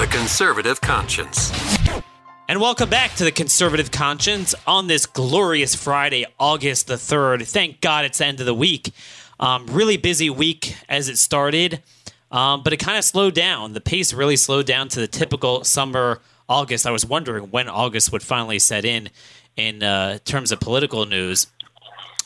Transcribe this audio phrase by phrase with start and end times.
[0.00, 1.52] The Conservative Conscience.
[2.48, 7.46] And welcome back to the Conservative Conscience on this glorious Friday, August the 3rd.
[7.46, 8.94] Thank God it's the end of the week.
[9.38, 11.82] Um, really busy week as it started,
[12.30, 13.74] um, but it kind of slowed down.
[13.74, 16.86] The pace really slowed down to the typical summer August.
[16.86, 19.10] I was wondering when August would finally set in
[19.54, 21.46] in uh, terms of political news.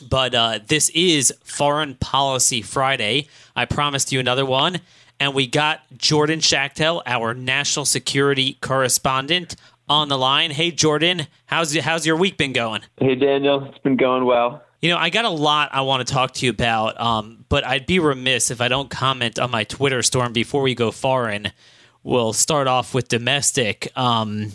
[0.01, 3.27] But uh, this is Foreign Policy Friday.
[3.53, 4.79] I promised you another one.
[5.19, 9.55] And we got Jordan Schachtel, our national security correspondent,
[9.87, 10.51] on the line.
[10.51, 12.81] Hey, Jordan, how's how's your week been going?
[12.97, 14.63] Hey, Daniel, it's been going well.
[14.81, 17.65] You know, I got a lot I want to talk to you about, um, but
[17.65, 21.51] I'd be remiss if I don't comment on my Twitter storm before we go foreign.
[22.03, 23.91] We'll start off with domestic.
[23.95, 24.51] Um,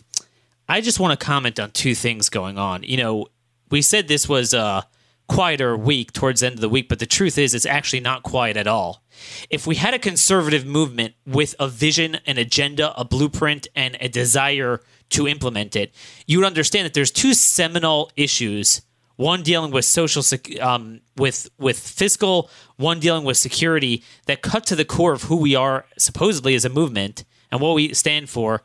[0.68, 2.84] I just want to comment on two things going on.
[2.84, 3.26] You know,
[3.70, 4.86] we said this was a
[5.28, 8.22] quieter week towards the end of the week, but the truth is, it's actually not
[8.22, 9.02] quiet at all.
[9.48, 14.08] If we had a conservative movement with a vision, an agenda, a blueprint, and a
[14.08, 15.94] desire to implement it,
[16.26, 18.82] you would understand that there's two seminal issues.
[19.16, 20.22] One dealing with social,
[20.62, 22.48] um, with with fiscal.
[22.76, 26.64] One dealing with security that cut to the core of who we are supposedly as
[26.64, 28.62] a movement and what we stand for.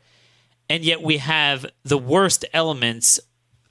[0.68, 3.20] And yet we have the worst elements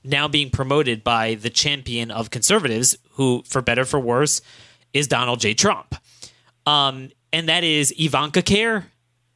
[0.04, 4.40] now being promoted by the champion of conservatives, who, for better for worse,
[4.92, 5.52] is Donald J.
[5.52, 5.96] Trump.
[6.66, 8.86] Um, and that is Ivanka Care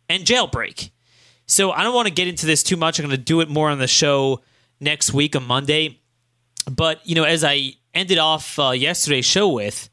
[0.09, 0.91] and Jailbreak.
[1.47, 2.99] So I don't want to get into this too much.
[2.99, 4.41] I'm going to do it more on the show
[4.81, 6.01] next week on Monday.
[6.71, 9.90] But, you know, as I ended off uh, yesterday's show with,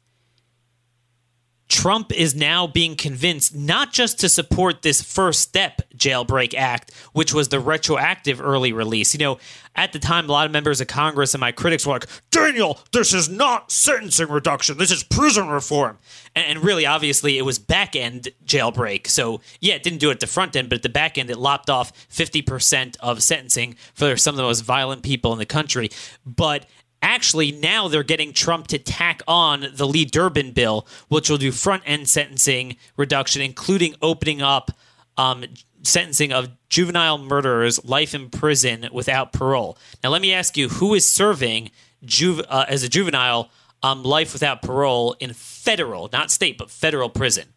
[1.68, 7.34] Trump is now being convinced not just to support this first step jailbreak act, which
[7.34, 9.12] was the retroactive early release.
[9.12, 9.38] You know,
[9.76, 12.80] at the time, a lot of members of Congress and my critics were like, Daniel,
[12.92, 14.78] this is not sentencing reduction.
[14.78, 15.98] This is prison reform.
[16.34, 19.06] And, really, obviously, it was back end jailbreak.
[19.06, 21.30] So, yeah, it didn't do it at the front end, but at the back end,
[21.30, 25.46] it lopped off 50% of sentencing for some of the most violent people in the
[25.46, 25.90] country.
[26.24, 26.66] But
[27.02, 31.52] actually now they're getting Trump to tack on the Lee Durbin bill, which will do
[31.52, 34.70] front end sentencing reduction, including opening up
[35.16, 35.44] um,
[35.82, 39.78] sentencing of juvenile murderers life in prison without parole.
[40.02, 41.70] Now, let me ask you, who is serving
[42.02, 43.50] uh, as a juvenile
[43.82, 47.48] um, life without parole in federal, not state, but federal prison?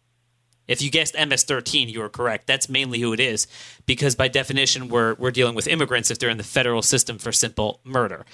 [0.68, 2.46] If you guessed MS-13, you were correct.
[2.46, 3.46] That's mainly who it is,
[3.84, 7.32] because by definition, we're we're dealing with immigrants if they're in the federal system for
[7.32, 8.24] simple murder.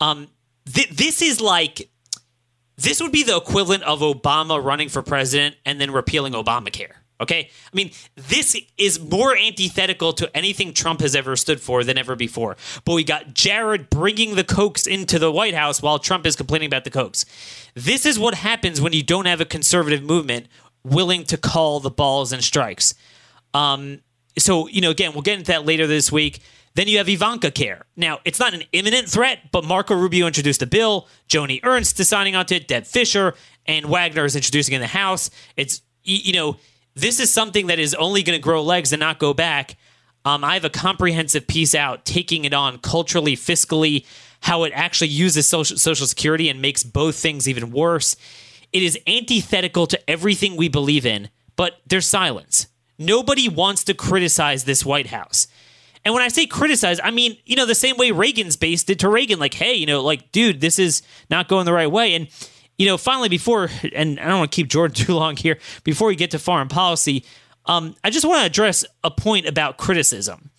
[0.00, 0.28] Um,
[0.72, 1.88] th- this is like
[2.76, 6.92] this would be the equivalent of Obama running for president and then repealing Obamacare.
[7.20, 7.48] Okay?
[7.72, 12.14] I mean, this is more antithetical to anything Trump has ever stood for than ever
[12.14, 12.56] before.
[12.84, 16.66] But we got Jared bringing the Kochs into the White House while Trump is complaining
[16.66, 17.24] about the Kochs.
[17.74, 20.46] This is what happens when you don't have a conservative movement
[20.84, 22.94] willing to call the balls and strikes.
[23.54, 24.00] Um,
[24.38, 26.40] so, you know, again, we'll get into that later this week.
[26.76, 27.86] Then you have Ivanka Care.
[27.96, 31.08] Now, it's not an imminent threat, but Marco Rubio introduced a bill.
[31.26, 32.68] Joni Ernst is signing onto it.
[32.68, 35.30] Deb Fischer and Wagner is introducing in the House.
[35.56, 36.58] It's, you know,
[36.94, 39.78] this is something that is only going to grow legs and not go back.
[40.26, 44.04] Um, I have a comprehensive piece out taking it on culturally, fiscally,
[44.40, 48.16] how it actually uses social, social security and makes both things even worse.
[48.74, 52.66] It is antithetical to everything we believe in, but there's silence.
[52.98, 55.46] Nobody wants to criticize this White House.
[56.06, 59.00] And when I say criticize, I mean, you know, the same way Reagan's base did
[59.00, 62.14] to Reagan, like, hey, you know, like, dude, this is not going the right way.
[62.14, 62.28] And,
[62.78, 66.06] you know, finally, before, and I don't want to keep Jordan too long here, before
[66.06, 67.24] we get to foreign policy,
[67.64, 70.52] um, I just want to address a point about criticism.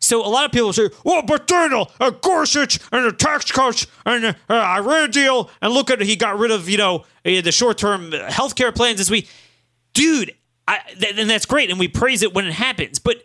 [0.00, 3.86] So a lot of people say, "Well, but Daniel, uh, Gorsuch and the tax cuts
[4.04, 7.40] and the uh, Iran deal, and look at he got rid of you know uh,
[7.40, 9.28] the short-term health care plans this week,
[9.94, 10.34] dude."
[10.66, 12.98] I, th- and that's great, and we praise it when it happens.
[12.98, 13.22] But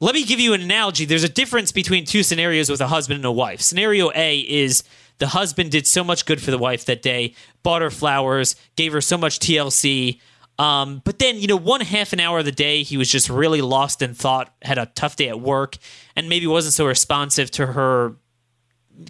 [0.00, 1.04] let me give you an analogy.
[1.04, 3.60] There's a difference between two scenarios with a husband and a wife.
[3.60, 4.84] Scenario A is
[5.18, 8.92] the husband did so much good for the wife that day, bought her flowers, gave
[8.92, 10.20] her so much TLC.
[10.58, 13.30] Um, but then, you know, one half an hour of the day, he was just
[13.30, 15.76] really lost in thought, had a tough day at work,
[16.14, 18.16] and maybe wasn't so responsive to her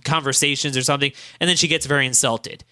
[0.04, 1.12] conversations or something.
[1.40, 2.64] And then she gets very insulted.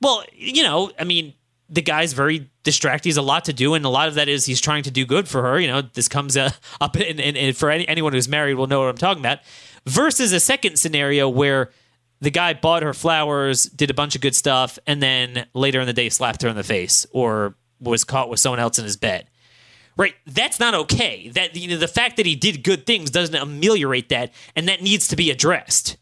[0.00, 1.34] Well, you know, I mean,
[1.72, 3.08] the guy's very distracted.
[3.08, 5.06] He's a lot to do, and a lot of that is he's trying to do
[5.06, 5.58] good for her.
[5.58, 8.88] You know, this comes uh, up, and, for any, anyone who's married will know what
[8.90, 9.38] I'm talking about.
[9.86, 11.70] Versus a second scenario where
[12.20, 15.86] the guy bought her flowers, did a bunch of good stuff, and then later in
[15.86, 18.96] the day slapped her in the face or was caught with someone else in his
[18.96, 19.26] bed.
[19.96, 21.28] Right, that's not okay.
[21.30, 24.82] That you know, the fact that he did good things doesn't ameliorate that, and that
[24.82, 25.96] needs to be addressed.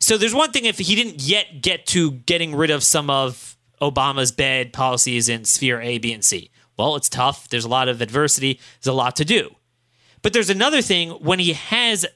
[0.00, 3.56] So there's one thing if he didn't yet get to getting rid of some of
[3.82, 6.50] Obama's bad policies in sphere A, B, and C.
[6.78, 7.48] Well, it's tough.
[7.48, 8.60] There's a lot of adversity.
[8.80, 9.56] There's a lot to do.
[10.22, 12.06] But there's another thing when he has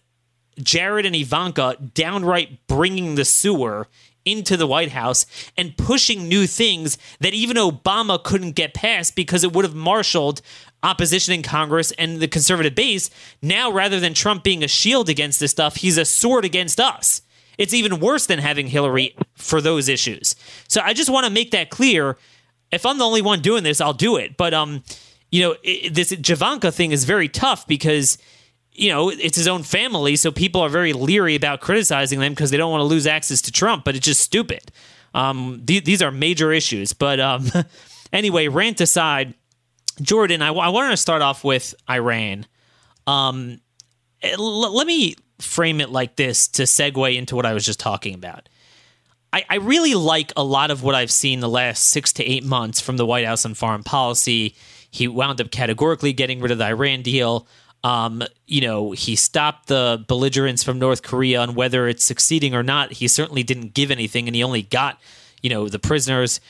[0.59, 3.89] Jared and Ivanka downright bringing the sewer
[4.25, 5.27] into the White House
[5.57, 10.43] and pushing new things that even Obama couldn't get past because it would have marshaled
[10.83, 13.11] opposition in Congress and the conservative base.
[13.43, 17.23] Now, rather than Trump being a shield against this stuff, he's a sword against us.
[17.59, 20.35] It's even worse than having Hillary for those issues.
[20.69, 22.17] So I just want to make that clear.
[22.71, 24.37] If I'm the only one doing this, I'll do it.
[24.37, 24.83] But um,
[25.31, 28.19] you know, it, this Javanka thing is very tough because
[28.73, 32.51] you know it's his own family, so people are very leery about criticizing them because
[32.51, 33.85] they don't want to lose access to Trump.
[33.85, 34.71] But it's just stupid.
[35.15, 36.93] Um, th- these are major issues.
[36.93, 37.47] But um,
[38.13, 39.35] anyway, rant aside,
[40.03, 42.45] Jordan, I, w- I wanted to start off with Iran.
[43.07, 43.61] Um,
[44.23, 48.15] l- let me frame it like this to segue into what I was just talking
[48.15, 48.49] about.
[49.33, 52.45] I, I really like a lot of what I've seen the last six to eight
[52.45, 54.55] months from the White House on foreign policy.
[54.91, 57.47] He wound up categorically getting rid of the Iran deal.
[57.85, 62.63] Um, you know, he stopped the belligerents from North Korea on whether it's succeeding or
[62.63, 62.95] not.
[62.95, 64.99] He certainly didn't give anything, and he only got,
[65.43, 66.41] you know, the prisoners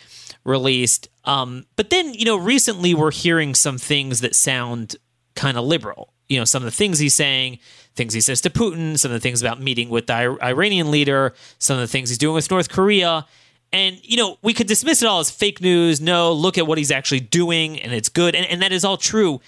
[0.44, 1.08] released.
[1.24, 4.96] Um, but then, you know, recently we're hearing some things that sound
[5.34, 6.12] kind of liberal.
[6.28, 7.58] You know, some of the things he's saying,
[7.96, 11.34] things he says to Putin, some of the things about meeting with the Iranian leader,
[11.58, 13.26] some of the things he's doing with North Korea.
[13.72, 16.00] And, you know, we could dismiss it all as fake news.
[16.00, 18.34] No, look at what he's actually doing, and it's good.
[18.34, 19.40] And, and that is all true.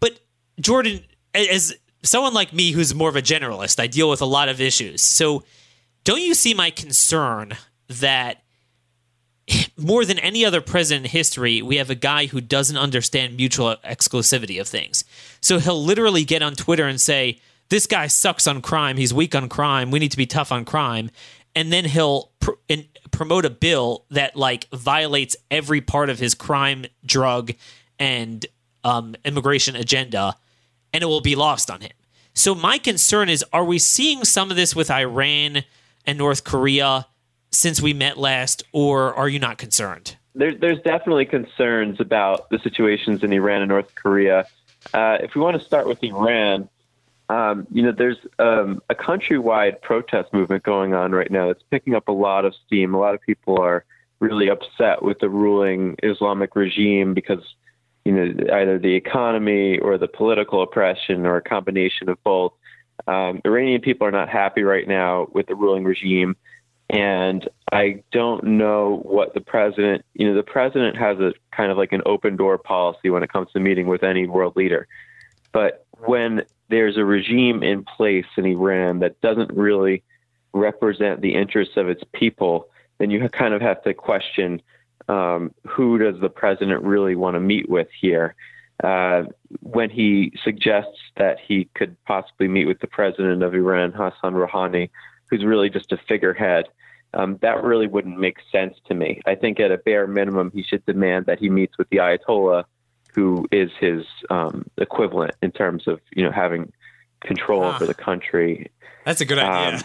[0.00, 0.20] But,
[0.60, 1.00] Jordan,
[1.34, 4.60] as someone like me who's more of a generalist, I deal with a lot of
[4.60, 5.00] issues.
[5.00, 5.44] So,
[6.04, 7.56] don't you see my concern
[7.88, 8.42] that
[9.76, 13.76] more than any other president in history, we have a guy who doesn't understand mutual
[13.84, 15.04] exclusivity of things.
[15.40, 18.96] So he'll literally get on Twitter and say, This guy sucks on crime.
[18.96, 19.90] He's weak on crime.
[19.90, 21.10] We need to be tough on crime.
[21.54, 22.52] And then he'll pr-
[23.10, 27.52] promote a bill that like violates every part of his crime, drug,
[27.98, 28.44] and
[28.82, 30.36] um, immigration agenda,
[30.92, 31.92] and it will be lost on him.
[32.34, 35.62] So my concern is: Are we seeing some of this with Iran
[36.04, 37.06] and North Korea?
[37.54, 40.16] since we met last, or are you not concerned?
[40.34, 44.46] There, there's definitely concerns about the situations in Iran and North Korea.
[44.92, 46.68] Uh, if we want to start with Iran,
[47.28, 51.94] um, you know, there's um, a countrywide protest movement going on right now that's picking
[51.94, 52.94] up a lot of steam.
[52.94, 53.84] A lot of people are
[54.20, 57.42] really upset with the ruling Islamic regime because,
[58.04, 62.52] you know, either the economy or the political oppression or a combination of both.
[63.06, 66.36] Um, Iranian people are not happy right now with the ruling regime.
[66.90, 71.78] And I don't know what the president, you know, the president has a kind of
[71.78, 74.86] like an open door policy when it comes to meeting with any world leader.
[75.52, 80.02] But when there's a regime in place in Iran that doesn't really
[80.52, 82.68] represent the interests of its people,
[82.98, 84.62] then you kind of have to question
[85.08, 88.34] um, who does the president really want to meet with here.
[88.82, 89.24] Uh,
[89.60, 94.90] when he suggests that he could possibly meet with the president of Iran, Hassan Rouhani,
[95.30, 96.66] who's really just a figurehead.
[97.12, 99.20] Um, that really wouldn't make sense to me.
[99.26, 102.64] I think at a bare minimum, he should demand that he meets with the Ayatollah,
[103.14, 106.72] who is his um, equivalent in terms of you know having
[107.20, 108.70] control ah, over the country.
[109.04, 109.78] That's a good idea.
[109.78, 109.84] Um,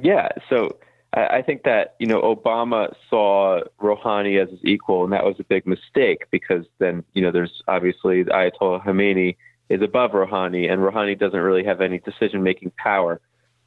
[0.00, 0.76] yeah, so
[1.12, 5.36] I, I think that you know Obama saw Rouhani as his equal, and that was
[5.38, 9.36] a big mistake because then you know there's obviously the Ayatollah Khamenei
[9.68, 13.20] is above Rouhani, and Rouhani doesn't really have any decision making power.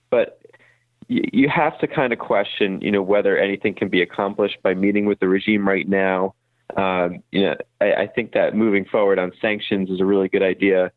[0.10, 0.40] But
[1.10, 5.06] you have to kind of question, you know, whether anything can be accomplished by meeting
[5.06, 6.36] with the regime right now.
[6.76, 10.44] Um, you know, I, I, think that moving forward on sanctions is a really good
[10.44, 10.92] idea.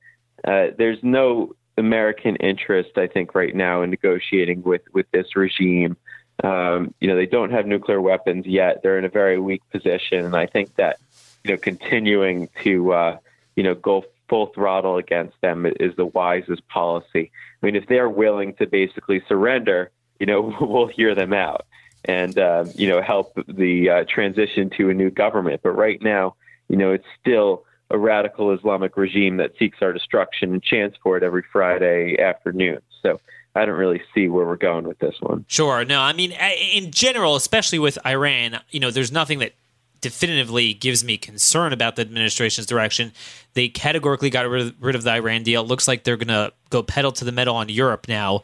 [0.44, 5.96] Uh, there's no American interest, I think, right now in negotiating with with this regime.
[6.42, 8.82] Um, you know, they don't have nuclear weapons yet.
[8.82, 10.98] They're in a very weak position, and I think that
[11.44, 13.16] you know, continuing to uh,
[13.54, 17.30] you know go full throttle against them is the wisest policy.
[17.62, 21.66] I mean, if they're willing to basically surrender, you know, we'll hear them out
[22.04, 25.60] and uh, you know help the uh, transition to a new government.
[25.62, 26.34] But right now,
[26.68, 31.16] you know, it's still a radical Islamic regime that seeks our destruction and chants for
[31.16, 32.78] it every Friday afternoon.
[33.02, 33.20] So
[33.54, 35.44] I don't really see where we're going with this one.
[35.48, 35.84] Sure.
[35.84, 36.32] No, I mean,
[36.72, 39.54] in general, especially with Iran, you know, there's nothing that
[40.00, 43.12] definitively gives me concern about the administration's direction.
[43.54, 45.62] They categorically got rid of, the Iran deal.
[45.62, 48.42] It looks like they're going to go pedal to the metal on Europe now,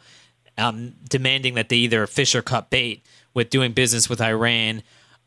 [0.57, 3.03] um, demanding that they either fish or cut bait
[3.37, 4.81] with doing business with Iran.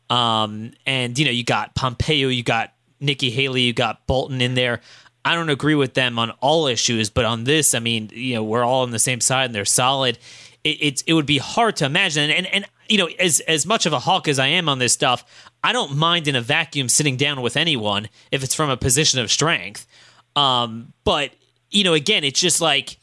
[0.09, 4.53] Um, and you know, you got Pompeo, you got Nikki Haley, you got Bolton in
[4.53, 4.81] there.
[5.23, 8.43] I don't agree with them on all issues, but on this, I mean, you know,
[8.43, 10.19] we're all on the same side and they're solid.
[10.65, 13.85] It, it's it would be hard to imagine, and and you know, as as much
[13.85, 15.23] of a hawk as I am on this stuff,
[15.63, 19.21] I don't mind in a vacuum sitting down with anyone if it's from a position
[19.21, 19.87] of strength.
[20.35, 21.31] Um, but
[21.69, 22.97] you know, again, it's just like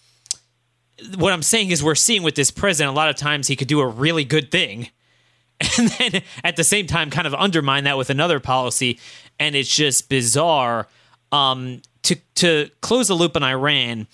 [1.16, 3.68] what I'm saying is we're seeing with this president a lot of times he could
[3.68, 4.90] do a really good thing
[5.78, 8.98] and then at the same time kind of undermine that with another policy.
[9.40, 10.88] And it's just bizarre
[11.32, 14.06] um, to to close the loop on Iran.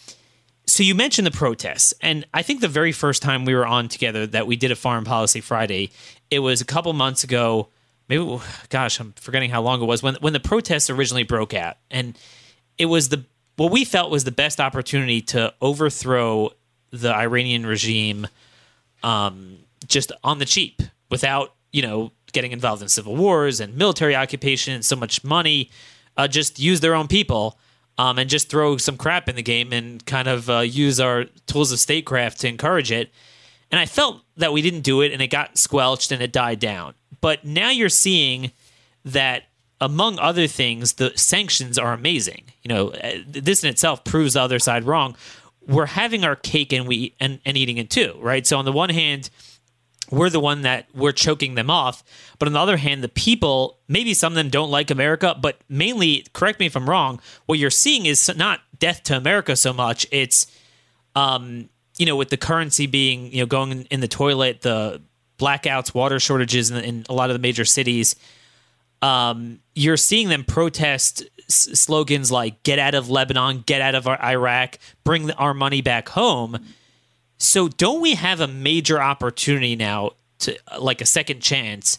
[0.66, 3.88] So you mentioned the protests and I think the very first time we were on
[3.88, 5.90] together that we did a foreign policy Friday
[6.30, 7.68] it was a couple months ago.
[8.08, 11.76] Maybe gosh I'm forgetting how long it was when when the protests originally broke out.
[11.90, 12.18] And
[12.78, 13.24] it was the
[13.56, 16.50] what we felt was the best opportunity to overthrow
[16.90, 18.26] the Iranian regime
[19.02, 20.82] um, just on the cheap
[21.14, 25.70] without you know getting involved in civil wars and military occupation and so much money.
[26.16, 27.56] Uh, just use their own people
[27.98, 31.26] um, and just throw some crap in the game and kind of uh, use our
[31.46, 33.12] tools of statecraft to encourage it.
[33.70, 36.58] And I felt that we didn't do it and it got squelched and it died
[36.58, 36.94] down.
[37.20, 38.50] But now you're seeing
[39.04, 39.44] that
[39.80, 42.44] among other things, the sanctions are amazing.
[42.62, 45.16] You know, uh, this in itself proves the other side wrong.
[45.66, 48.46] We're having our cake and we and, and eating it too, right?
[48.46, 49.30] So on the one hand,
[50.10, 52.02] we're the one that we're choking them off.
[52.38, 55.58] But on the other hand, the people, maybe some of them don't like America, but
[55.68, 59.72] mainly, correct me if I'm wrong, what you're seeing is not death to America so
[59.72, 60.06] much.
[60.10, 60.46] It's,
[61.14, 65.00] um, you know, with the currency being, you know, going in the toilet, the
[65.38, 68.16] blackouts, water shortages in, in a lot of the major cities,
[69.02, 74.06] um, you're seeing them protest s- slogans like "Get out of Lebanon," "Get out of
[74.06, 76.64] Iraq," "Bring our money back home."
[77.38, 81.98] So don't we have a major opportunity now to like a second chance?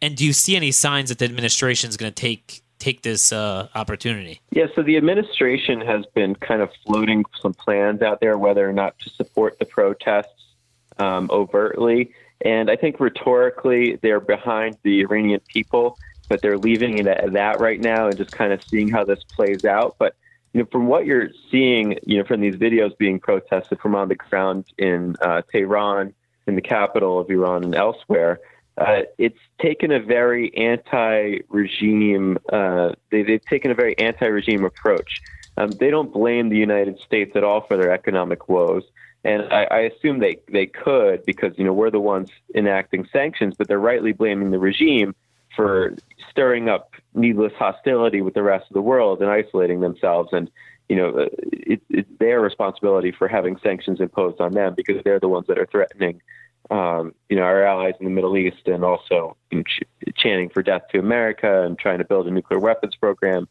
[0.00, 3.32] And do you see any signs that the administration is going to take take this
[3.32, 4.40] uh, opportunity?
[4.50, 8.72] Yeah, so the administration has been kind of floating some plans out there whether or
[8.72, 10.54] not to support the protests
[10.98, 12.12] um, overtly.
[12.42, 17.60] And I think rhetorically, they're behind the Iranian people, but they're leaving it at that
[17.60, 19.96] right now and just kind of seeing how this plays out.
[19.98, 20.16] But
[20.56, 24.08] you know, from what you're seeing, you know, from these videos being protested from on
[24.08, 26.14] the ground in uh, Tehran,
[26.46, 28.40] in the capital of Iran, and elsewhere,
[28.78, 32.38] uh, it's taken a very anti-regime.
[32.50, 35.20] Uh, they, have taken a very anti-regime approach.
[35.58, 38.84] Um, they don't blame the United States at all for their economic woes,
[39.24, 43.56] and I, I assume they they could because you know we're the ones enacting sanctions,
[43.58, 45.14] but they're rightly blaming the regime
[45.56, 45.94] for
[46.30, 50.28] stirring up needless hostility with the rest of the world and isolating themselves.
[50.32, 50.50] And
[50.88, 55.18] you know, uh, it, it's their responsibility for having sanctions imposed on them because they're
[55.18, 56.22] the ones that are threatening,
[56.70, 59.82] um, you know, our allies in the Middle East and also ch-
[60.14, 63.48] chanting for death to America and trying to build a nuclear weapons program.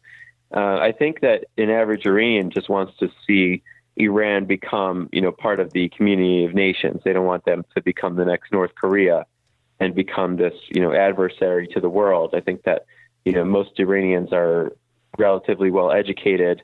[0.54, 3.62] Uh, I think that an average Iranian just wants to see
[3.96, 7.02] Iran become, you know, part of the community of nations.
[7.04, 9.26] They don't want them to become the next North Korea
[9.80, 12.34] and become this, you know, adversary to the world.
[12.34, 12.86] I think that,
[13.24, 14.72] you know, most Iranians are
[15.18, 16.62] relatively well educated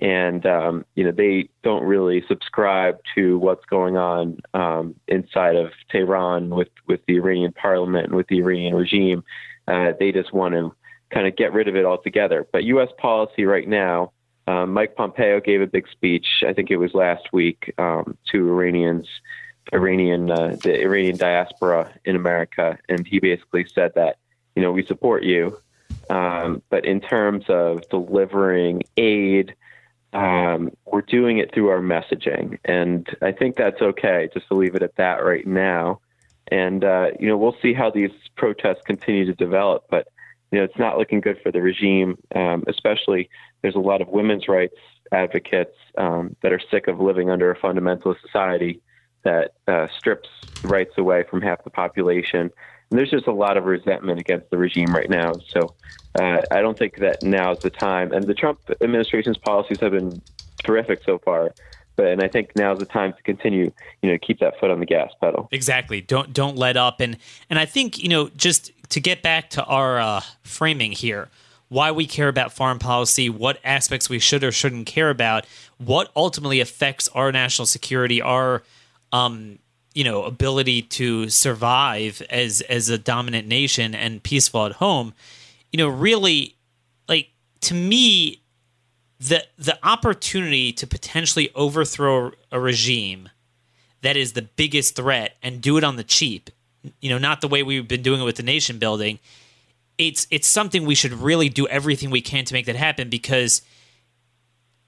[0.00, 5.72] and um, you know they don't really subscribe to what's going on um, inside of
[5.90, 9.22] Tehran with with the Iranian parliament and with the Iranian regime.
[9.68, 10.74] Uh, they just want to
[11.10, 12.46] kind of get rid of it altogether.
[12.50, 12.88] But U.S.
[12.98, 14.12] policy right now,
[14.46, 16.26] um, Mike Pompeo gave a big speech.
[16.46, 19.06] I think it was last week um, to Iranians,
[19.72, 24.16] Iranian uh, the Iranian diaspora in America, and he basically said that
[24.56, 25.58] you know we support you,
[26.08, 29.54] um, but in terms of delivering aid
[30.12, 34.28] um, we're doing it through our messaging, and I think that's okay.
[34.34, 36.00] Just to leave it at that right now,
[36.48, 39.84] and uh, you know we'll see how these protests continue to develop.
[39.88, 40.08] But
[40.50, 43.30] you know it's not looking good for the regime, um, especially
[43.62, 44.74] there's a lot of women's rights
[45.12, 48.80] advocates um, that are sick of living under a fundamentalist society
[49.22, 50.28] that uh, strips
[50.62, 52.50] rights away from half the population.
[52.90, 55.34] And there's just a lot of resentment against the regime right now.
[55.48, 55.74] So
[56.20, 58.12] uh, I don't think that now is the time.
[58.12, 60.20] And the Trump administration's policies have been
[60.64, 61.54] terrific so far.
[61.96, 63.70] But, and I think now is the time to continue,
[64.02, 65.48] you know, keep that foot on the gas pedal.
[65.52, 66.00] Exactly.
[66.00, 67.00] Don't don't let up.
[67.00, 67.16] And
[67.48, 71.28] and I think you know just to get back to our uh, framing here,
[71.68, 75.46] why we care about foreign policy, what aspects we should or shouldn't care about,
[75.78, 78.62] what ultimately affects our national security, our
[79.12, 79.58] um,
[79.94, 85.14] you know ability to survive as as a dominant nation and peaceful at home
[85.72, 86.56] you know, really,
[87.08, 87.28] like
[87.62, 88.42] to me,
[89.18, 93.28] the the opportunity to potentially overthrow a regime
[94.02, 96.50] that is the biggest threat and do it on the cheap,
[97.00, 99.18] you know, not the way we've been doing it with the nation building.
[99.98, 103.62] It's it's something we should really do everything we can to make that happen because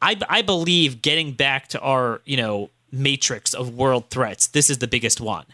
[0.00, 4.46] I I believe getting back to our you know matrix of world threats.
[4.46, 5.46] This is the biggest one.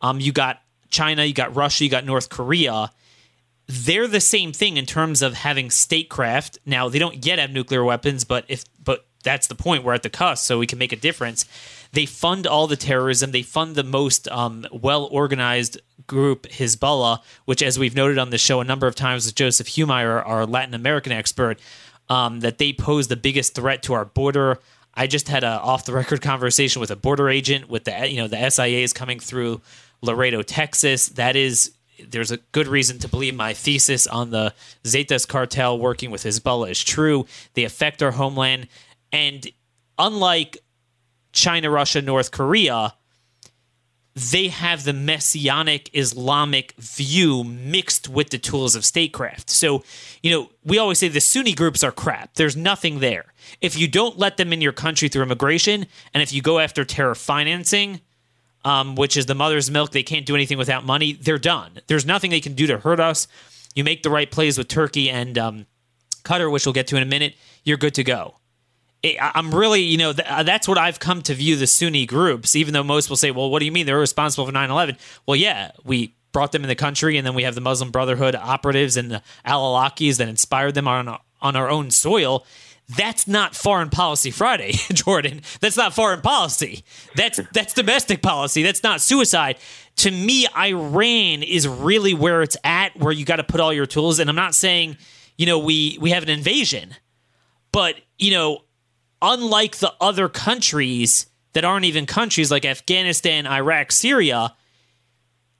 [0.00, 2.92] Um, you got China, you got Russia, you got North Korea.
[3.66, 6.58] They're the same thing in terms of having statecraft.
[6.64, 9.82] Now they don't yet have nuclear weapons, but if but that's the point.
[9.82, 11.46] We're at the cusp, so we can make a difference.
[11.92, 13.32] They fund all the terrorism.
[13.32, 18.38] They fund the most um, well organized group, Hezbollah, which, as we've noted on the
[18.38, 21.58] show a number of times with Joseph Humire, our Latin American expert,
[22.08, 24.60] um, that they pose the biggest threat to our border.
[24.96, 28.18] I just had a off the record conversation with a border agent with the you
[28.18, 29.60] know the SIA is coming through
[30.02, 31.08] Laredo, Texas.
[31.08, 31.72] That is
[32.08, 34.52] there's a good reason to believe my thesis on the
[34.84, 37.26] Zetas cartel working with Hezbollah is true.
[37.54, 38.68] They affect our homeland
[39.12, 39.46] and
[39.98, 40.58] unlike
[41.32, 42.94] China, Russia, North Korea,
[44.14, 49.50] they have the messianic Islamic view mixed with the tools of statecraft.
[49.50, 49.82] So,
[50.22, 52.34] you know, we always say the Sunni groups are crap.
[52.34, 53.26] There's nothing there.
[53.60, 56.84] If you don't let them in your country through immigration, and if you go after
[56.84, 58.00] terror financing,
[58.64, 61.80] um, which is the mother's milk, they can't do anything without money, they're done.
[61.88, 63.26] There's nothing they can do to hurt us.
[63.74, 65.66] You make the right plays with Turkey and um,
[66.22, 68.36] Qatar, which we'll get to in a minute, you're good to go.
[69.20, 72.56] I'm really, you know, th- uh, that's what I've come to view the Sunni groups,
[72.56, 74.96] even though most will say, well, what do you mean they're responsible for 9 11?
[75.26, 78.34] Well, yeah, we brought them in the country, and then we have the Muslim Brotherhood
[78.34, 82.44] operatives and the al Awlakis that inspired them on, on our own soil.
[82.88, 85.40] That's not foreign policy Friday, Jordan.
[85.60, 86.84] That's not foreign policy.
[87.14, 88.62] That's that's domestic policy.
[88.62, 89.56] That's not suicide.
[89.96, 93.86] To me, Iran is really where it's at, where you got to put all your
[93.86, 94.18] tools.
[94.18, 94.98] And I'm not saying,
[95.38, 96.94] you know, we we have an invasion,
[97.72, 98.64] but you know,
[99.22, 104.54] unlike the other countries that aren't even countries like Afghanistan, Iraq, Syria,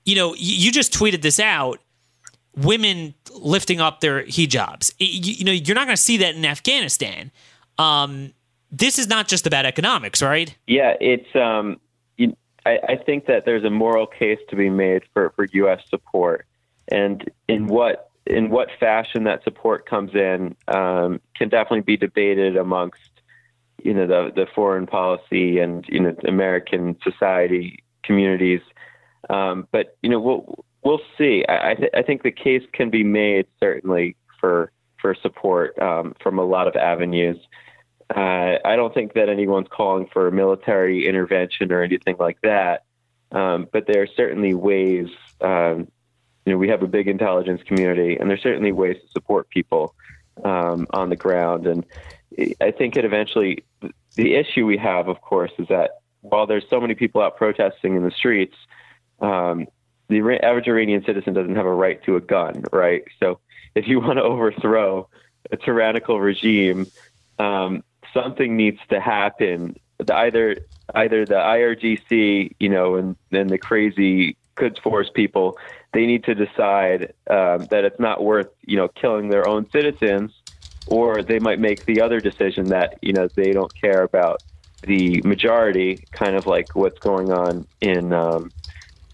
[0.05, 1.81] you know, you, just tweeted this out
[2.57, 4.93] women lifting up their hijabs.
[4.99, 7.31] You, know, you're not going to see that in Afghanistan.
[7.79, 8.33] Um,
[8.71, 10.55] this is not just about economics, right?
[10.67, 11.35] Yeah, it's.
[11.35, 11.81] Um,
[12.17, 12.37] you,
[12.67, 15.83] I, I think that there's a moral case to be made for, for U.S.
[15.89, 16.47] support,
[16.89, 22.57] and in what in what fashion that support comes in um, can definitely be debated
[22.57, 23.14] amongst
[23.85, 28.63] you know the the foreign policy and you know American society communities.
[29.31, 31.45] Um, but you know we'll we'll see.
[31.49, 36.39] I th- I think the case can be made certainly for for support um, from
[36.39, 37.37] a lot of avenues.
[38.15, 42.85] Uh, I don't think that anyone's calling for military intervention or anything like that.
[43.33, 45.09] Um, but there are certainly ways.
[45.41, 45.89] Um,
[46.47, 49.95] you know, we have a big intelligence community, and there's certainly ways to support people
[50.45, 51.67] um, on the ground.
[51.67, 51.85] And
[52.61, 53.65] I think it eventually,
[54.15, 57.97] the issue we have, of course, is that while there's so many people out protesting
[57.97, 58.57] in the streets,
[59.21, 59.67] um,
[60.09, 63.05] the average Iranian citizen doesn't have a right to a gun, right?
[63.21, 63.41] So
[63.75, 65.09] if you want to overthrow
[65.51, 66.87] a tyrannical regime,
[67.39, 69.77] um, something needs to happen.
[70.11, 70.57] Either
[70.95, 75.59] either the IRGC, you know, and then the crazy Quds Force people,
[75.93, 80.33] they need to decide um, that it's not worth, you know, killing their own citizens
[80.87, 84.43] or they might make the other decision that you know they don't care about
[84.83, 88.53] the majority, kind of like what's going on in um,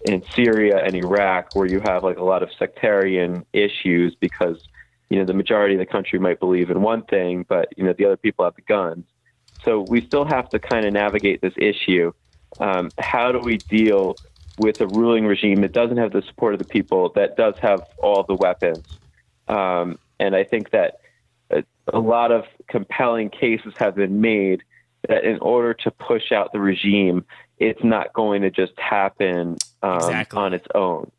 [0.05, 4.57] in Syria and Iraq, where you have like a lot of sectarian issues because
[5.09, 7.93] you know the majority of the country might believe in one thing, but you know
[7.93, 9.05] the other people have the guns.
[9.63, 12.11] So we still have to kind of navigate this issue.
[12.59, 14.15] Um, how do we deal
[14.57, 17.81] with a ruling regime that doesn't have the support of the people, that does have
[17.97, 18.85] all the weapons?
[19.47, 20.99] Um, and I think that
[21.93, 24.63] a lot of compelling cases have been made
[25.07, 27.25] that in order to push out the regime,
[27.57, 30.39] it's not going to just happen um, exactly.
[30.39, 31.11] on its own.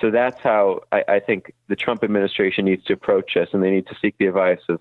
[0.00, 3.70] So that's how I, I, think the Trump administration needs to approach this, and they
[3.70, 4.80] need to seek the advice of,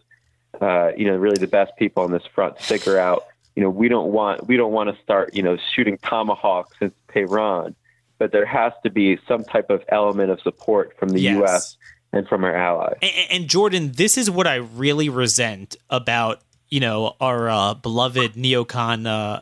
[0.61, 3.69] uh, you know, really the best people on this front to figure out, you know,
[3.69, 7.75] we don't want we don't want to start, you know, shooting tomahawks in Tehran,
[8.17, 11.35] but there has to be some type of element of support from the yes.
[11.35, 11.77] U.S
[12.11, 12.97] and from our allies.
[13.01, 18.33] And, and, Jordan, this is what I really resent about you know our uh, beloved
[18.33, 19.41] neocon uh,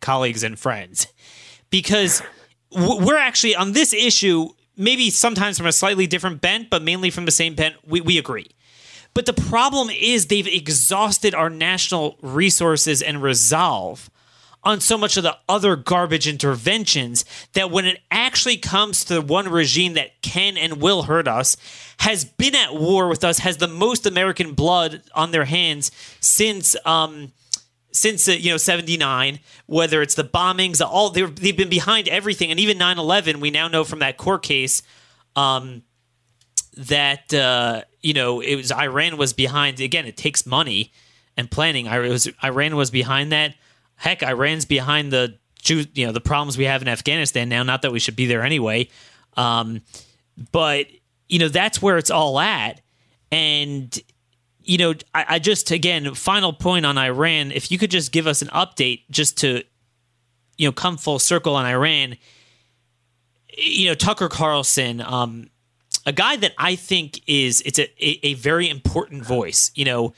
[0.00, 1.06] colleagues and friends,
[1.70, 2.22] because
[2.70, 7.24] we're actually on this issue, maybe sometimes from a slightly different bent, but mainly from
[7.24, 7.76] the same bent.
[7.86, 8.50] We we agree.
[9.14, 14.10] But the problem is they've exhausted our national resources and resolve
[14.66, 19.22] on so much of the other garbage interventions that when it actually comes to the
[19.22, 21.56] one regime that can and will hurt us,
[22.00, 26.74] has been at war with us, has the most American blood on their hands since
[26.84, 27.32] um,
[27.92, 32.50] since uh, you know 79 whether it's the bombings all they've been behind everything.
[32.50, 34.82] And even 9-11 we now know from that court case
[35.36, 35.84] um,
[36.76, 40.92] that uh, you know it was iran was behind again it takes money
[41.36, 41.86] and planning.
[41.86, 43.54] Was iran was behind that
[43.96, 47.92] heck iran's behind the you know the problems we have in afghanistan now not that
[47.92, 48.88] we should be there anyway
[49.36, 49.82] um,
[50.52, 50.86] but
[51.28, 52.80] you know that's where it's all at
[53.32, 54.00] and
[54.62, 57.52] you know, I, I, just again, final point on Iran.
[57.52, 59.62] If you could just give us an update, just to
[60.56, 62.16] you know, come full circle on Iran.
[63.56, 65.50] You know, Tucker Carlson, um,
[66.04, 69.70] a guy that I think is it's a, a, a very important voice.
[69.74, 70.14] You know,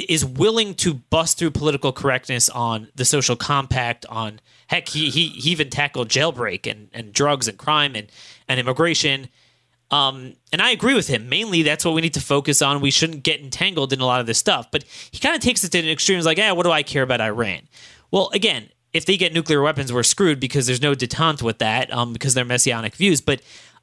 [0.00, 4.06] is willing to bust through political correctness on the social compact.
[4.06, 8.10] On heck, he he, he even tackled jailbreak and, and drugs and crime and
[8.48, 9.28] and immigration
[9.90, 11.28] um, and I agree with him.
[11.28, 12.80] Mainly, that's what we need to focus on.
[12.80, 14.68] We shouldn't get entangled in a lot of this stuff.
[14.70, 16.16] But he kind of takes it to an extreme.
[16.16, 17.60] He's like, yeah, what do I care about Iran?
[18.10, 21.92] Well, again, if they get nuclear weapons, we're screwed because there's no detente with that
[21.92, 23.20] um, because they're messianic views.
[23.20, 23.42] But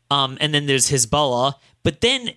[0.10, 1.54] um, and then there's Hezbollah.
[1.84, 2.32] But then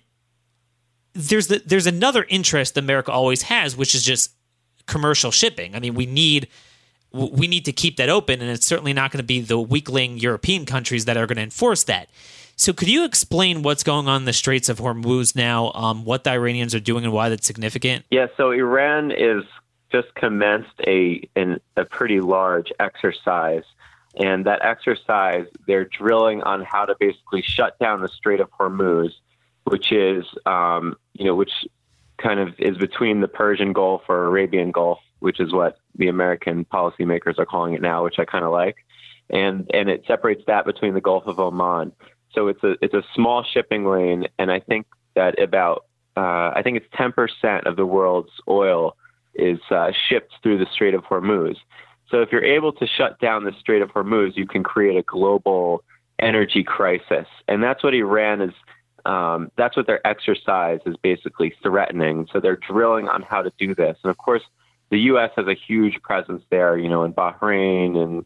[1.15, 4.31] there's the, there's another interest America always has, which is just
[4.85, 5.75] commercial shipping.
[5.75, 6.47] I mean, we need
[7.11, 10.17] we need to keep that open, and it's certainly not going to be the weakling
[10.17, 12.09] European countries that are going to enforce that.
[12.57, 16.25] So, could you explain what's going on in the Straits of Hormuz now, um, what
[16.25, 18.05] the Iranians are doing, and why that's significant?
[18.11, 19.43] Yeah, so Iran is
[19.91, 23.63] just commenced a an, a pretty large exercise,
[24.17, 29.11] and that exercise they're drilling on how to basically shut down the Strait of Hormuz,
[29.65, 31.51] which is um, you know which
[32.17, 36.65] kind of is between the Persian Gulf or Arabian Gulf, which is what the American
[36.65, 38.77] policymakers are calling it now, which I kind of like,
[39.29, 41.91] and and it separates that between the Gulf of Oman.
[42.33, 45.85] So it's a it's a small shipping lane, and I think that about
[46.17, 48.95] uh, I think it's 10% of the world's oil
[49.33, 51.57] is uh, shipped through the Strait of Hormuz.
[52.09, 55.01] So if you're able to shut down the Strait of Hormuz, you can create a
[55.01, 55.83] global
[56.19, 58.53] energy crisis, and that's what Iran is.
[59.05, 62.27] Um, that's what their exercise is basically threatening.
[62.33, 64.41] So they're drilling on how to do this, and of course,
[64.91, 65.31] the U.S.
[65.35, 66.77] has a huge presence there.
[66.77, 68.25] You know, in Bahrain and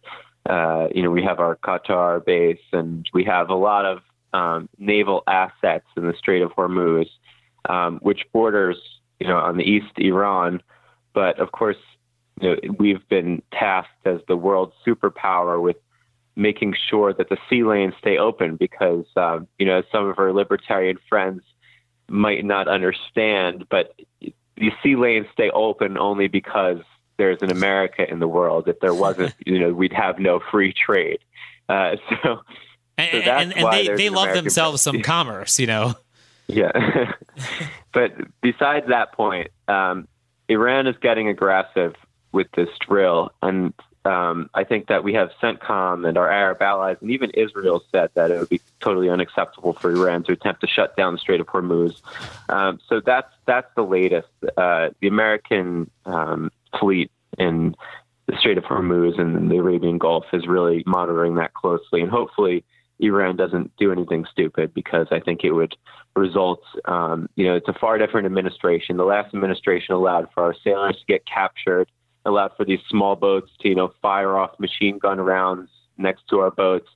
[0.49, 3.99] uh, you know, we have our Qatar base, and we have a lot of
[4.33, 7.07] um, naval assets in the Strait of Hormuz,
[7.67, 8.77] um, which borders,
[9.19, 10.61] you know, on the east Iran.
[11.13, 11.77] But of course,
[12.41, 15.77] you know, we've been tasked as the world superpower with
[16.39, 20.31] making sure that the sea lanes stay open because, um, you know, some of our
[20.31, 21.41] libertarian friends
[22.07, 26.79] might not understand, but the sea lanes stay open only because
[27.17, 28.67] there's an America in the world.
[28.67, 31.19] If there wasn't, you know, we'd have no free trade.
[31.67, 32.39] Uh, so,
[32.97, 35.93] and, so and, and they, they love American themselves some commerce, you know.
[36.47, 36.71] Yeah,
[37.93, 40.07] but besides that point, um,
[40.47, 41.93] Iran is getting aggressive
[42.31, 43.71] with this drill, and
[44.05, 48.09] um, I think that we have CENTCOM and our Arab allies, and even Israel said
[48.13, 51.41] that it would be totally unacceptable for Iran to attempt to shut down the Strait
[51.41, 52.01] of Hormuz.
[52.47, 54.29] Um, so that's that's the latest.
[54.55, 57.75] Uh, the American um, fleet in
[58.27, 62.63] the Strait of Hormuz and the Arabian Gulf is really monitoring that closely, and hopefully.
[63.01, 65.73] Iran doesn't do anything stupid because I think it would
[66.17, 66.61] result.
[66.83, 68.97] Um, you know, it's a far different administration.
[68.97, 71.89] The last administration allowed for our sailors to get captured
[72.25, 76.39] allowed for these small boats to, you know, fire off machine gun rounds next to
[76.39, 76.89] our boats.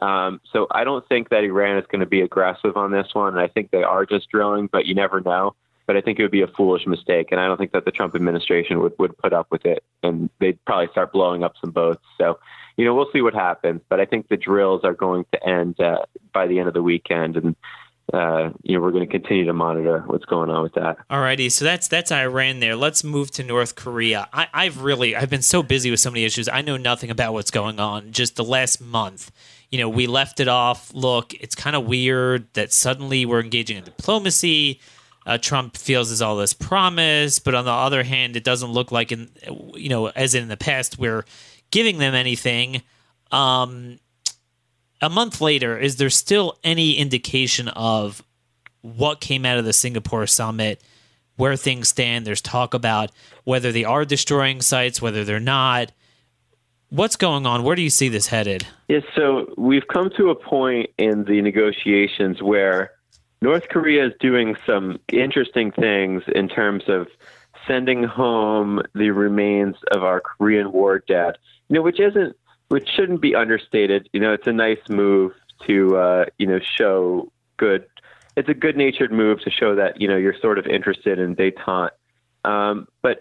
[0.00, 3.38] Um, so I don't think that Iran is going to be aggressive on this one.
[3.38, 5.54] I think they are just drilling, but you never know.
[5.86, 7.90] But I think it would be a foolish mistake, and I don't think that the
[7.90, 11.72] Trump administration would, would put up with it, and they'd probably start blowing up some
[11.72, 12.02] boats.
[12.16, 12.38] So,
[12.78, 13.82] you know, we'll see what happens.
[13.90, 16.82] But I think the drills are going to end uh, by the end of the
[16.82, 17.54] weekend, and
[18.12, 20.98] uh, you know, we're going to continue to monitor what's going on with that.
[21.08, 21.48] All righty.
[21.48, 22.76] so that's that's Iran there.
[22.76, 24.28] Let's move to North Korea.
[24.32, 26.48] I, I've really I've been so busy with so many issues.
[26.48, 28.12] I know nothing about what's going on.
[28.12, 29.32] Just the last month,
[29.70, 30.92] you know, we left it off.
[30.92, 34.80] Look, it's kind of weird that suddenly we're engaging in diplomacy.
[35.26, 38.92] Uh, Trump feels there's all this promise, but on the other hand, it doesn't look
[38.92, 39.30] like in
[39.74, 41.24] you know as in the past we're
[41.70, 42.82] giving them anything.
[43.32, 43.98] Um,
[45.00, 48.22] a month later, is there still any indication of
[48.80, 50.82] what came out of the Singapore summit,
[51.36, 52.26] where things stand?
[52.26, 53.10] There's talk about
[53.44, 55.92] whether they are destroying sites, whether they're not.
[56.90, 57.64] What's going on?
[57.64, 58.66] Where do you see this headed?
[58.88, 62.92] Yes, so we've come to a point in the negotiations where
[63.42, 67.08] North Korea is doing some interesting things in terms of
[67.66, 71.36] sending home the remains of our Korean War dead
[71.68, 72.36] you know, which isn't,
[72.74, 74.08] which shouldn't be understated.
[74.12, 75.30] You know, it's a nice move
[75.64, 77.86] to, uh, you know, show good.
[78.36, 81.90] It's a good-natured move to show that you know you're sort of interested in détente.
[82.44, 83.20] Um, but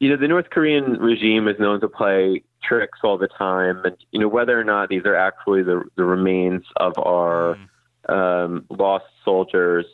[0.00, 3.94] you know, the North Korean regime is known to play tricks all the time, and
[4.12, 7.58] you know whether or not these are actually the the remains of our
[8.08, 8.14] mm.
[8.16, 9.84] um, lost soldiers.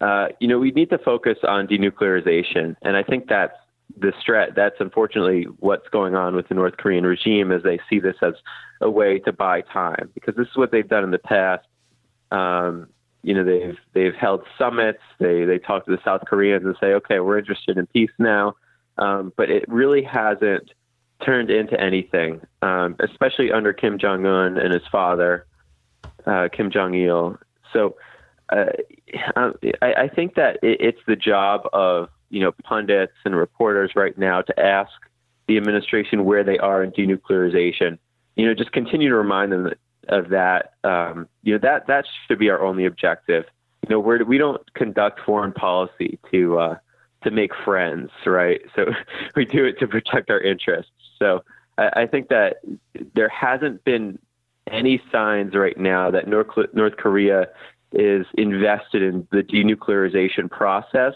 [0.00, 3.58] Uh, you know, we need to focus on denuclearization, and I think that's
[3.96, 4.54] the strat.
[4.54, 8.34] That's unfortunately what's going on with the North Korean regime, as they see this as
[8.80, 11.66] a way to buy time, because this is what they've done in the past.
[12.30, 12.88] Um,
[13.22, 15.02] you know, they've they've held summits.
[15.18, 18.56] They they talk to the South Koreans and say, okay, we're interested in peace now,
[18.98, 20.70] um, but it really hasn't
[21.24, 25.46] turned into anything, um, especially under Kim Jong Un and his father,
[26.26, 27.38] uh, Kim Jong Il.
[27.72, 27.96] So
[28.50, 28.66] uh,
[29.82, 34.16] I, I, think that it, it's the job of you know pundits and reporters right
[34.16, 34.90] now to ask
[35.46, 37.98] the administration where they are in denuclearization.
[38.34, 39.72] You know, just continue to remind them
[40.08, 40.74] of that.
[40.84, 43.44] Um, you know that that should be our only objective.
[43.82, 46.76] You know, we're, we don't conduct foreign policy to uh,
[47.24, 48.60] to make friends, right?
[48.74, 48.86] So
[49.36, 50.92] we do it to protect our interests.
[51.18, 51.42] So
[51.78, 52.56] I, I think that
[53.14, 54.18] there hasn't been
[54.70, 57.46] any signs right now that North, North Korea
[57.92, 61.14] is invested in the denuclearization process,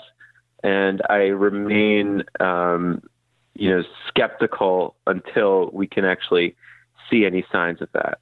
[0.62, 3.02] and I remain, um,
[3.54, 6.56] you know, skeptical until we can actually
[7.10, 8.18] see any signs of that.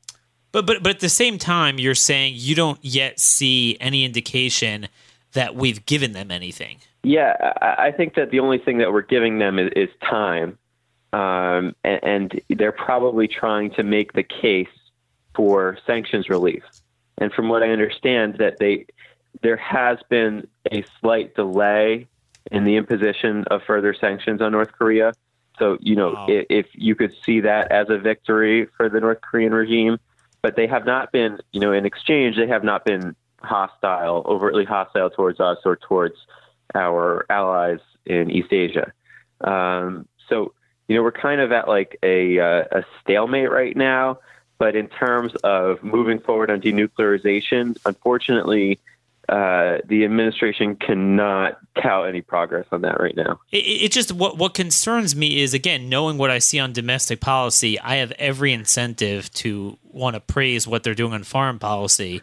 [0.53, 4.89] But but but at the same time, you're saying you don't yet see any indication
[5.33, 6.79] that we've given them anything.
[7.03, 10.59] Yeah, I, I think that the only thing that we're giving them is, is time,
[11.13, 14.69] um, and, and they're probably trying to make the case
[15.35, 16.63] for sanctions relief.
[17.19, 18.87] And from what I understand, that they
[19.43, 22.09] there has been a slight delay
[22.51, 25.13] in the imposition of further sanctions on North Korea.
[25.59, 26.27] So you know, wow.
[26.29, 29.99] if, if you could see that as a victory for the North Korean regime,
[30.43, 34.65] but they have not been, you know, in exchange, they have not been hostile, overtly
[34.65, 36.15] hostile towards us or towards
[36.75, 38.93] our allies in East Asia.
[39.41, 40.55] Um, so,
[40.87, 44.19] you know, we're kind of at like a, uh, a stalemate right now.
[44.59, 48.81] But in terms of moving forward on denuclearization, unfortunately,
[49.29, 53.39] uh, the administration cannot tout any progress on that right now.
[53.53, 57.21] It, it, just what what concerns me is again knowing what I see on domestic
[57.21, 57.79] policy.
[57.79, 62.23] I have every incentive to want to praise what they're doing on foreign policy,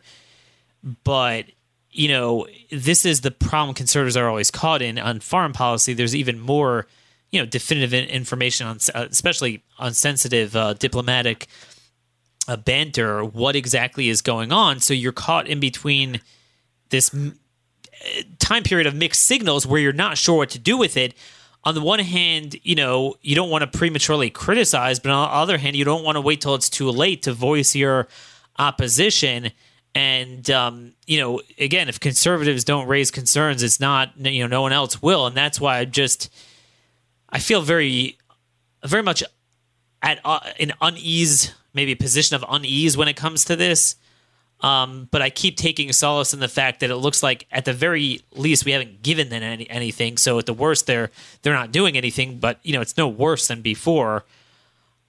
[1.04, 1.46] but
[1.92, 5.94] you know this is the problem conservatives are always caught in on foreign policy.
[5.94, 6.88] There's even more
[7.30, 11.46] you know definitive information on uh, especially on sensitive uh, diplomatic
[12.48, 13.24] uh, banter.
[13.24, 14.80] What exactly is going on?
[14.80, 16.22] So you're caught in between
[16.90, 17.14] this
[18.40, 21.14] time period of mixed signals where you're not sure what to do with it.
[21.64, 25.34] On the one hand, you know, you don't want to prematurely criticize, but on the
[25.34, 28.08] other hand, you don't want to wait till it's too late to voice your
[28.60, 29.52] opposition.
[29.96, 34.62] And um, you know, again, if conservatives don't raise concerns, it's not you know no
[34.62, 36.30] one else will, and that's why I just
[37.30, 38.18] I feel very,
[38.86, 39.24] very much
[40.02, 43.96] at uh, an unease, maybe a position of unease when it comes to this.
[44.62, 47.74] Um, but I keep taking solace in the fact that it looks like at the
[47.74, 50.18] very least we haven't given them any, anything.
[50.18, 52.40] So at the worst, they're they're not doing anything.
[52.40, 54.26] But you know, it's no worse than before.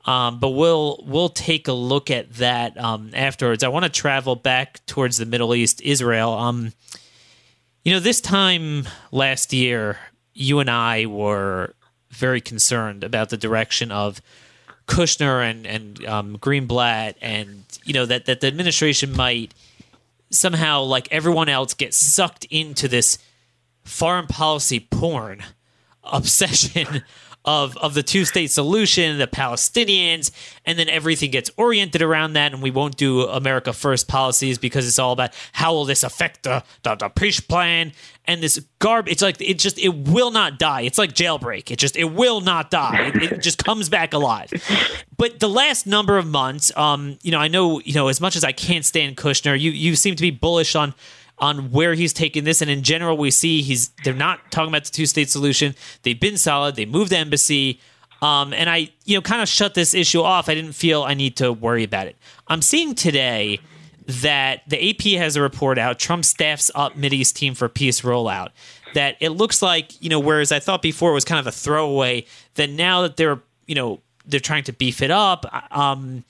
[0.04, 3.64] Um, but we'll we'll take a look at that um, afterwards.
[3.64, 6.32] I want to travel back towards the Middle East, Israel.
[6.32, 6.72] Um,
[7.82, 9.98] you know, this time last year,
[10.34, 11.74] you and I were
[12.10, 14.20] very concerned about the direction of
[14.86, 19.52] Kushner and and um, Greenblatt, and you know that that the administration might
[20.30, 23.18] somehow, like everyone else, get sucked into this
[23.84, 25.42] foreign policy porn
[26.04, 27.02] obsession
[27.46, 30.30] of of the two state solution, the Palestinians,
[30.64, 34.86] and then everything gets oriented around that, and we won't do America First policies because
[34.86, 37.92] it's all about how will this affect the the, the peace plan
[38.26, 39.08] and this garb.
[39.08, 40.82] It's like it just it will not die.
[40.82, 41.70] It's like jailbreak.
[41.70, 43.12] It just it will not die.
[43.14, 44.50] It, it just comes back alive.
[45.16, 48.36] But the last number of months, um, you know, I know you know as much
[48.36, 50.94] as I can't stand Kushner, you you seem to be bullish on
[51.38, 52.62] on where he's taking this.
[52.62, 55.74] And in general, we see he's they're not talking about the two state solution.
[56.02, 56.76] They've been solid.
[56.76, 57.80] They moved the embassy.
[58.22, 60.48] Um, and I, you know, kind of shut this issue off.
[60.48, 62.16] I didn't feel I need to worry about it.
[62.48, 63.60] I'm seeing today
[64.06, 65.98] that the AP has a report out.
[65.98, 68.50] Trump staffs up Mideast team for peace rollout.
[68.94, 71.52] That it looks like, you know, whereas I thought before it was kind of a
[71.52, 75.44] throwaway, that now that they're, you know, they're trying to beef it up.
[75.76, 76.24] Um,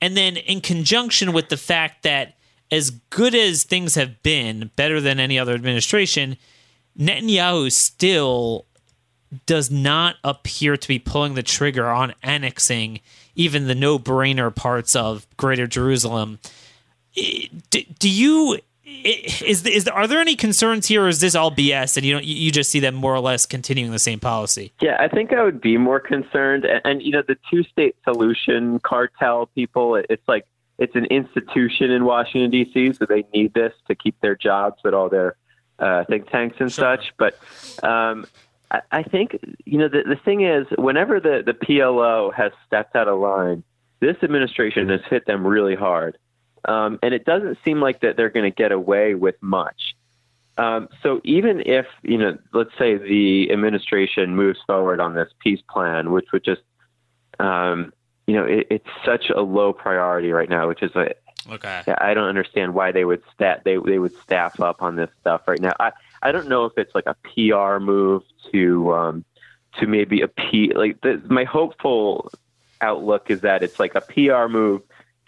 [0.00, 2.34] and then in conjunction with the fact that
[2.70, 6.36] as good as things have been, better than any other administration,
[6.98, 8.66] Netanyahu still
[9.46, 13.00] does not appear to be pulling the trigger on annexing
[13.34, 16.38] even the no-brainer parts of Greater Jerusalem.
[17.14, 18.58] Do, do you
[19.04, 22.24] is is are there any concerns here, or is this all BS, and you don't
[22.24, 24.72] you just see them more or less continuing the same policy?
[24.80, 28.78] Yeah, I think I would be more concerned, and, and you know, the two-state solution
[28.80, 30.46] cartel people, it's like
[30.78, 34.94] it's an institution in Washington D.C., so they need this to keep their jobs at
[34.94, 35.36] all their
[35.78, 36.96] uh, think tanks and sure.
[36.96, 37.12] such.
[37.18, 37.34] But
[37.84, 38.26] um,
[38.70, 42.96] I, I think you know the the thing is, whenever the the PLO has stepped
[42.96, 43.64] out of line,
[44.00, 46.18] this administration has hit them really hard.
[46.64, 49.94] Um, and it doesn't seem like that they're going to get away with much.
[50.58, 55.62] Um, so even if you know, let's say the administration moves forward on this peace
[55.70, 56.62] plan, which would just,
[57.38, 57.92] um,
[58.28, 61.14] you know, it, it's such a low priority right now, which is a,
[61.50, 61.82] okay.
[61.96, 65.48] I don't understand why they would stat they they would staff up on this stuff
[65.48, 65.72] right now.
[65.80, 69.24] I I don't know if it's like a PR move to um,
[69.80, 70.72] to maybe appeal.
[70.76, 72.30] Like the, my hopeful
[72.82, 74.82] outlook is that it's like a PR move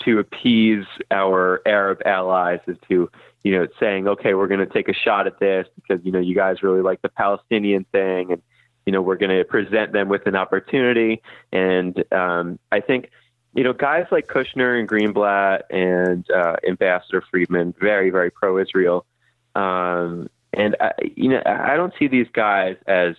[0.04, 3.10] to appease our Arab allies as to,
[3.42, 6.18] you know, saying, okay, we're going to take a shot at this because, you know,
[6.18, 8.42] you guys really like the Palestinian thing and,
[8.86, 11.22] you know, we're going to present them with an opportunity.
[11.52, 13.10] And um, I think,
[13.54, 19.06] you know, guys like Kushner and Greenblatt and uh, Ambassador Friedman, very, very pro Israel.
[19.54, 23.14] Um, and, I, you know, I don't see these guys as,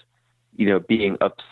[0.55, 1.43] you know, being ups-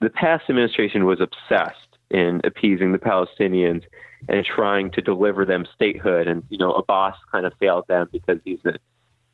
[0.00, 3.84] the past administration was obsessed in appeasing the Palestinians
[4.28, 6.26] and trying to deliver them statehood.
[6.26, 8.78] And you know, Abbas kind of failed them because he's a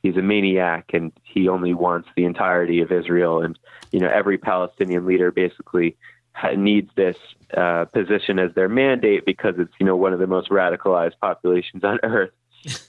[0.07, 3.43] he's a maniac and he only wants the entirety of Israel.
[3.43, 3.59] And
[3.93, 5.97] you know, every Palestinian leader basically
[6.57, 7.17] needs this
[7.57, 11.83] uh, position as their mandate because it's you know one of the most radicalized populations
[11.85, 12.31] on earth.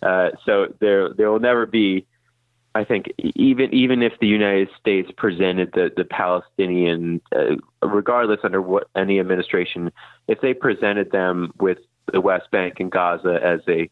[0.02, 2.06] Uh, so there there will never be
[2.74, 8.62] I think even even if the United States presented the the Palestinian, uh, regardless under
[8.62, 9.92] what any administration,
[10.28, 11.80] if they presented them with
[12.12, 13.90] the West Bank and Gaza as a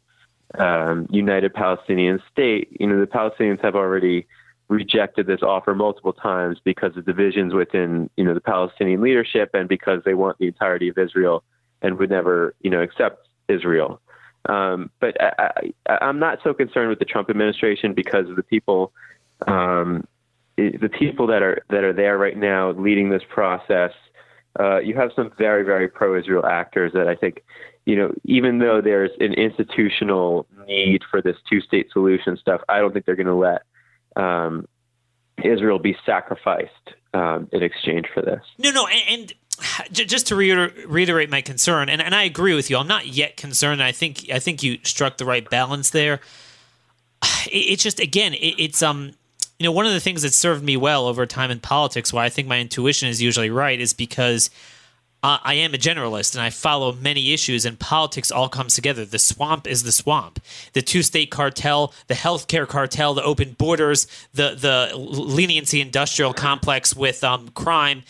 [0.57, 4.27] um, united Palestinian state, you know the Palestinians have already
[4.67, 9.69] rejected this offer multiple times because of divisions within you know the Palestinian leadership and
[9.69, 11.43] because they want the entirety of Israel
[11.81, 14.01] and would never you know accept Israel.
[14.47, 15.63] Um, but I,
[16.01, 18.93] am not so concerned with the Trump administration because of the people,
[19.47, 20.07] um,
[20.55, 23.91] the people that are that are there right now leading this process.
[24.57, 27.43] Uh, you have some very very pro-Israel actors that I think,
[27.85, 32.91] you know, even though there's an institutional need for this two-state solution stuff, I don't
[32.91, 33.61] think they're going to let
[34.15, 34.67] um,
[35.43, 36.71] Israel be sacrificed
[37.13, 38.41] um, in exchange for this.
[38.57, 39.33] No, no, and, and
[39.91, 42.77] just to reiterate my concern, and, and I agree with you.
[42.77, 43.81] I'm not yet concerned.
[43.81, 46.19] I think I think you struck the right balance there.
[47.49, 49.13] It's just again, it's um,
[49.59, 52.25] you know, one of the things that served me well over time in politics, why
[52.25, 54.49] I think my intuition is usually right, is because
[55.25, 59.05] uh, I am a generalist and I follow many issues, and politics all comes together.
[59.05, 60.39] The swamp is the swamp.
[60.73, 66.95] The two state cartel, the healthcare cartel, the open borders, the the leniency industrial complex
[66.95, 68.03] with um, crime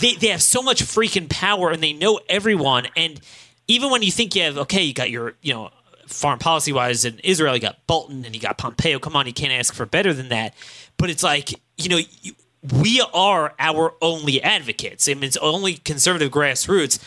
[0.00, 2.86] they, they have so much freaking power and they know everyone.
[2.96, 3.20] And
[3.66, 5.70] even when you think you have, okay, you got your, you know,
[6.06, 8.98] foreign policy wise in Israel, you got Bolton and you got Pompeo.
[8.98, 10.54] Come on, you can't ask for better than that.
[10.96, 12.32] But it's like, you know, you,
[12.72, 15.08] we are our only advocates.
[15.08, 16.98] I mean, it's only conservative grassroots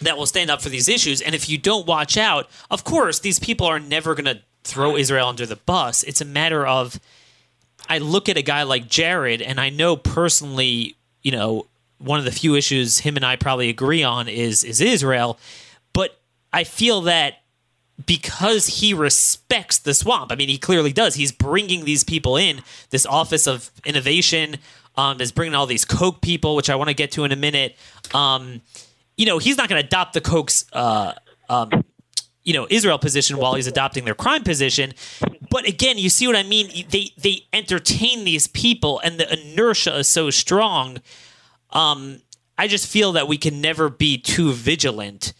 [0.00, 1.20] that will stand up for these issues.
[1.20, 4.96] And if you don't watch out, of course, these people are never going to throw
[4.96, 6.02] Israel under the bus.
[6.04, 7.00] It's a matter of,
[7.88, 11.66] I look at a guy like Jared, and I know personally, you know,
[11.98, 15.38] one of the few issues him and I probably agree on is is Israel,
[15.92, 16.18] but
[16.52, 17.42] I feel that
[18.06, 20.32] because he respects the swamp.
[20.32, 21.14] I mean, he clearly does.
[21.14, 22.62] He's bringing these people in.
[22.90, 24.56] This Office of Innovation
[24.96, 27.36] um, is bringing all these Koch people, which I want to get to in a
[27.36, 27.76] minute.
[28.14, 28.60] Um,
[29.16, 31.12] you know, he's not going to adopt the Koch's, uh,
[31.48, 31.84] um,
[32.44, 34.94] you know, Israel position while he's adopting their crime position.
[35.50, 36.86] But again, you see what I mean?
[36.88, 41.00] They they entertain these people, and the inertia is so strong
[41.70, 42.20] um,
[42.56, 45.32] I just feel that we can never be too vigilant.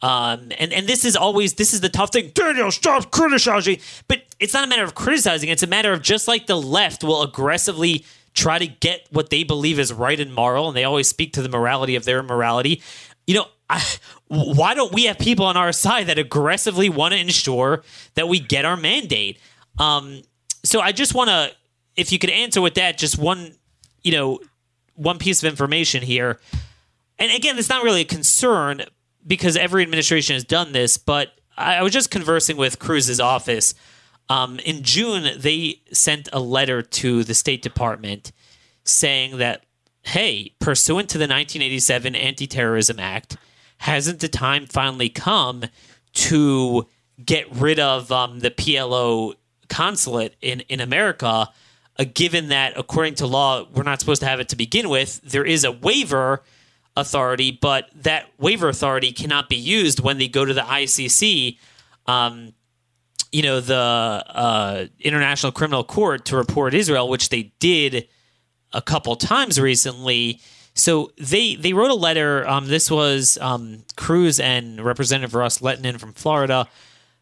[0.00, 2.30] Um, and, and this is always this is the tough thing.
[2.34, 3.78] Daniel, stop criticizing.
[4.06, 7.02] But it's not a matter of criticizing, it's a matter of just like the left
[7.02, 11.08] will aggressively try to get what they believe is right and moral, and they always
[11.08, 12.82] speak to the morality of their morality.
[13.26, 13.82] You know, I,
[14.28, 17.82] why don't we have people on our side that aggressively want to ensure
[18.14, 19.40] that we get our mandate?
[19.78, 20.22] Um,
[20.64, 21.50] so I just want to,
[21.96, 23.54] if you could answer with that, just one,
[24.02, 24.38] you know,
[24.94, 26.38] one piece of information here.
[27.18, 28.84] And again, it's not really a concern
[29.28, 33.74] because every administration has done this, but I was just conversing with Cruz's office.
[34.28, 38.32] Um, in June, they sent a letter to the State Department
[38.84, 39.64] saying that,
[40.02, 43.36] hey, pursuant to the 1987 Anti Terrorism Act,
[43.78, 45.64] hasn't the time finally come
[46.14, 46.86] to
[47.24, 49.34] get rid of um, the PLO
[49.68, 51.48] consulate in in America?
[51.98, 55.20] Uh, given that, according to law, we're not supposed to have it to begin with,
[55.22, 56.42] there is a waiver
[57.00, 61.58] authority, but that waiver authority cannot be used when they go to the ICC.
[62.06, 62.54] Um,
[63.32, 68.08] you know the uh, International Criminal Court to report Israel, which they did
[68.72, 70.40] a couple times recently.
[70.74, 72.48] So they they wrote a letter.
[72.48, 76.68] Um, this was um, Cruz and Representative Ros-Lehtinen from Florida.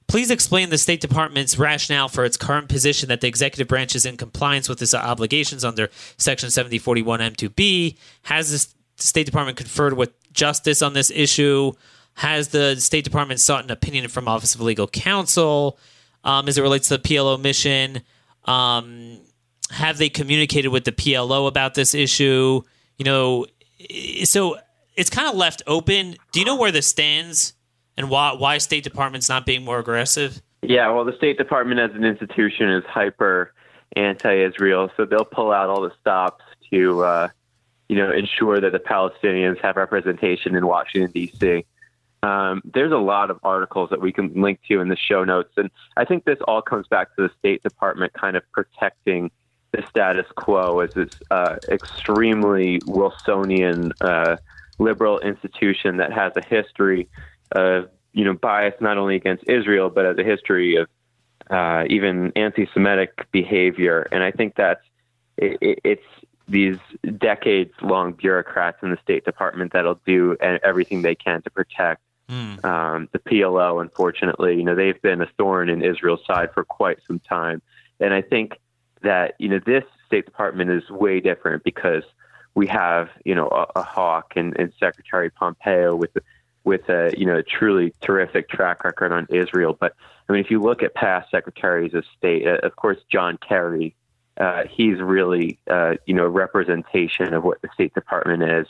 [0.08, 4.06] Please explain the State Department's rationale for its current position that the executive branch is
[4.06, 7.96] in compliance with its obligations under Section 7041 M2B.
[8.22, 11.72] Has the State Department conferred with justice on this issue?
[12.14, 15.78] Has the State Department sought an opinion from Office of Legal Counsel?
[16.26, 18.02] um, as it relates to the PLO mission?
[18.44, 19.18] Um,
[19.70, 22.62] have they communicated with the PLO about this issue?
[22.98, 23.46] You know,
[24.24, 24.58] so
[24.96, 26.16] it's kind of left open.
[26.32, 27.54] Do you know where this stands
[27.96, 30.42] and why why State Department's not being more aggressive?
[30.62, 33.52] Yeah, well, the State Department as an institution is hyper
[33.94, 37.28] anti-Israel, so they'll pull out all the stops to, uh,
[37.88, 41.64] you know, ensure that the Palestinians have representation in Washington D.C.
[42.22, 45.52] Um, there's a lot of articles that we can link to in the show notes.
[45.56, 49.30] And I think this all comes back to the State Department kind of protecting
[49.72, 54.36] the status quo as this uh, extremely Wilsonian uh,
[54.78, 57.08] liberal institution that has a history
[57.52, 60.88] of, you know, bias not only against Israel, but as a history of
[61.50, 64.08] uh, even anti-Semitic behavior.
[64.10, 64.82] And I think that's
[65.36, 66.02] it, it's
[66.48, 66.78] these
[67.18, 72.64] decades long bureaucrats in the State Department that'll do everything they can to protect Mm.
[72.64, 76.98] Um, the PLO, unfortunately, you know, they've been a thorn in Israel's side for quite
[77.06, 77.62] some time.
[78.00, 78.58] And I think
[79.02, 82.02] that, you know, this State Department is way different because
[82.54, 86.16] we have, you know, a, a hawk and, and Secretary Pompeo with,
[86.64, 89.76] with a, you know, a truly terrific track record on Israel.
[89.78, 89.94] But
[90.28, 93.94] I mean, if you look at past secretaries of state, uh, of course, John Kerry,
[94.38, 98.66] uh, he's really, uh, you know, a representation of what the State Department is.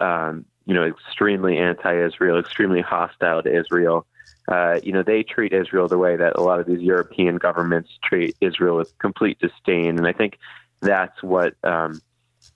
[0.00, 4.06] Um, you know, extremely anti-Israel, extremely hostile to Israel.
[4.48, 7.90] Uh, you know, they treat Israel the way that a lot of these European governments
[8.02, 10.38] treat Israel with complete disdain, and I think
[10.80, 12.00] that's what um,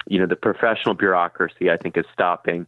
[0.07, 2.67] you know the professional bureaucracy I think is stopping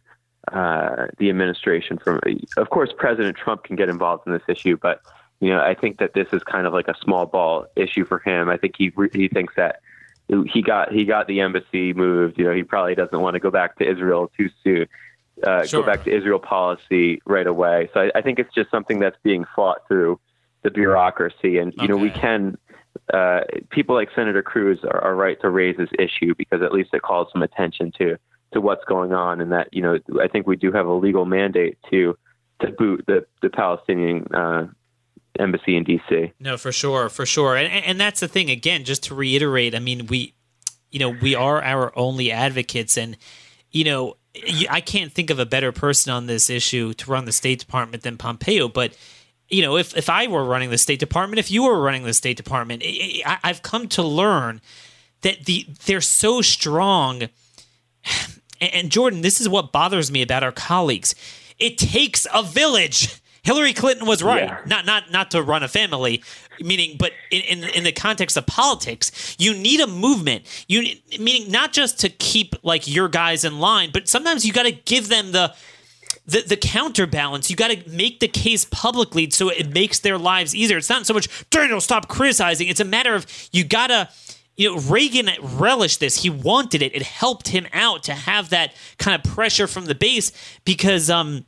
[0.51, 2.19] uh, the administration from.
[2.57, 5.01] Of course, President Trump can get involved in this issue, but
[5.39, 8.19] you know, I think that this is kind of like a small ball issue for
[8.19, 8.49] him.
[8.49, 9.81] I think he he thinks that
[10.47, 12.37] he got he got the embassy moved.
[12.37, 14.87] You know, he probably doesn't want to go back to Israel too soon
[15.45, 15.81] uh, sure.
[15.81, 17.89] go back to Israel policy right away.
[17.93, 20.19] So I, I, think it's just something that's being fought through
[20.63, 21.57] the bureaucracy.
[21.57, 21.87] And, you okay.
[21.87, 22.57] know, we can,
[23.13, 26.89] uh, people like Senator Cruz are, are, right to raise this issue because at least
[26.93, 28.17] it calls some attention to,
[28.53, 29.41] to what's going on.
[29.41, 32.17] And that, you know, I think we do have a legal mandate to,
[32.61, 34.67] to boot the, the Palestinian, uh,
[35.37, 36.31] embassy in DC.
[36.39, 37.55] No, for sure, for sure.
[37.55, 40.33] And, and that's the thing, again, just to reiterate, I mean, we,
[40.91, 43.17] you know, we are our only advocates and,
[43.71, 44.15] you know,
[44.69, 48.03] I can't think of a better person on this issue to run the State Department
[48.03, 48.67] than Pompeo.
[48.67, 48.95] But
[49.49, 52.13] you know, if if I were running the State Department, if you were running the
[52.13, 54.61] State Department, I, I've come to learn
[55.21, 57.29] that the they're so strong.
[58.61, 61.15] And Jordan, this is what bothers me about our colleagues.
[61.59, 63.15] It takes a village.
[63.41, 64.43] Hillary Clinton was right.
[64.43, 64.59] Yeah.
[64.65, 66.23] Not not not to run a family,
[66.59, 70.45] meaning, but in, in, in the context of politics, you need a movement.
[70.67, 74.63] You meaning not just to keep like your guys in line, but sometimes you got
[74.63, 75.53] to give them the
[76.25, 77.49] the, the counterbalance.
[77.49, 80.77] You got to make the case publicly so it makes their lives easier.
[80.77, 82.67] It's not so much Daniel, stop criticizing.
[82.67, 84.09] It's a matter of you got to
[84.59, 86.21] you know, Reagan relished this.
[86.21, 86.93] He wanted it.
[86.93, 90.33] It helped him out to have that kind of pressure from the base
[90.65, 91.45] because, um,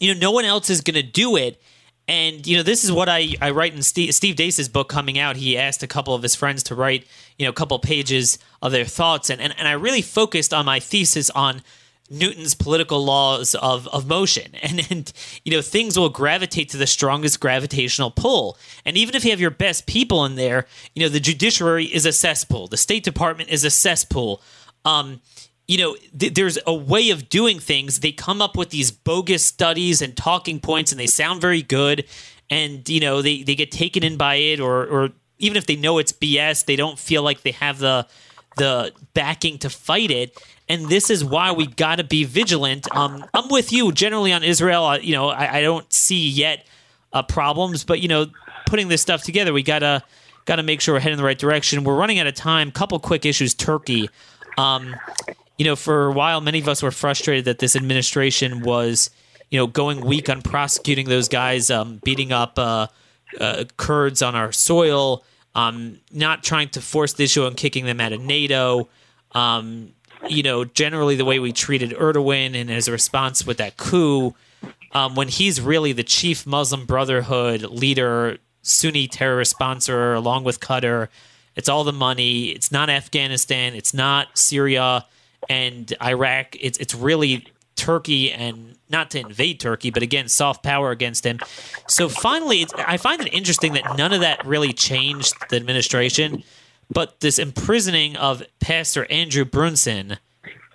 [0.00, 1.60] you know, no one else is going to do it.
[2.08, 5.18] And you know, this is what I, I write in Steve, Steve Deace's book coming
[5.18, 5.36] out.
[5.36, 7.04] He asked a couple of his friends to write,
[7.36, 10.66] you know, a couple pages of their thoughts, and, and and I really focused on
[10.66, 11.62] my thesis on
[12.10, 14.52] Newton's political laws of, of motion.
[14.66, 15.12] And, and,
[15.44, 18.58] you know, things will gravitate to the strongest gravitational pull.
[18.84, 22.04] And even if you have your best people in there, you know, the judiciary is
[22.04, 24.42] a cesspool, the State Department is a cesspool.
[24.84, 25.20] Um,
[25.66, 28.00] you know, th- there's a way of doing things.
[28.00, 32.04] They come up with these bogus studies and talking points, and they sound very good.
[32.50, 35.76] And you know, they, they get taken in by it, or or even if they
[35.76, 38.06] know it's BS, they don't feel like they have the
[38.56, 40.40] the backing to fight it.
[40.68, 42.88] And this is why we got to be vigilant.
[42.96, 44.98] Um, I'm with you generally on Israel.
[44.98, 46.66] you know, I, I don't see yet
[47.12, 48.26] uh, problems, but you know,
[48.66, 50.02] putting this stuff together, we gotta
[50.44, 51.84] gotta make sure we're heading in the right direction.
[51.84, 52.70] We're running out of time.
[52.70, 53.52] Couple quick issues.
[53.54, 54.08] Turkey.
[54.58, 54.96] Um,
[55.58, 59.10] you know, for a while, many of us were frustrated that this administration was,
[59.50, 62.88] you know, going weak on prosecuting those guys um, beating up uh,
[63.40, 68.00] uh, Kurds on our soil, um, not trying to force the issue on kicking them
[68.00, 68.88] out of NATO.
[69.32, 69.92] Um,
[70.28, 74.34] you know, generally the way we treated Erdogan and his response with that coup,
[74.92, 81.08] um, when he's really the chief Muslim Brotherhood leader, Sunni terrorist sponsor, along with Qatar.
[81.54, 82.46] It's all the money.
[82.46, 83.74] It's not Afghanistan.
[83.74, 85.06] It's not Syria
[85.48, 86.56] and Iraq.
[86.60, 91.40] It's it's really Turkey and not to invade Turkey, but again, soft power against him.
[91.88, 96.42] So finally, I find it interesting that none of that really changed the administration,
[96.90, 100.18] but this imprisoning of Pastor Andrew Brunson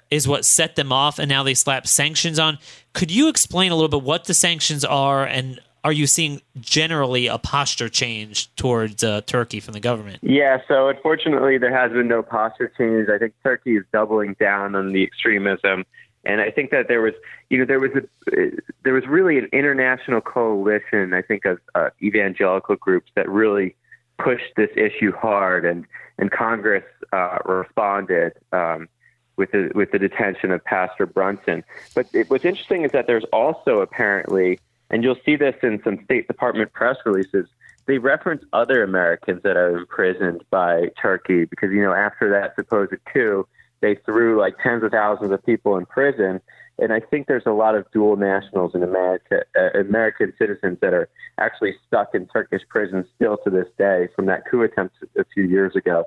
[0.09, 2.59] is what set them off, and now they slap sanctions on.
[2.93, 7.27] Could you explain a little bit what the sanctions are, and are you seeing generally
[7.27, 10.19] a posture change towards uh, Turkey from the government?
[10.21, 13.09] Yeah, so unfortunately, there has been no posture change.
[13.09, 15.85] I think Turkey is doubling down on the extremism
[16.23, 17.13] and I think that there was,
[17.49, 18.51] you know, there was a,
[18.83, 23.75] there was really an international coalition, I think, of uh, evangelical groups that really
[24.19, 25.85] pushed this issue hard, and
[26.19, 28.87] and Congress uh, responded um,
[29.35, 31.63] with the with the detention of Pastor Brunson.
[31.95, 34.59] But it, what's interesting is that there's also apparently,
[34.91, 37.47] and you'll see this in some State Department press releases.
[37.87, 42.93] They reference other Americans that are imprisoned by Turkey because you know after that supposed
[43.11, 43.47] coup
[43.81, 46.39] they threw like tens of thousands of people in prison.
[46.77, 50.93] And I think there's a lot of dual nationals in America, uh, American citizens that
[50.93, 55.25] are actually stuck in Turkish prisons still to this day from that coup attempt a
[55.33, 56.05] few years ago.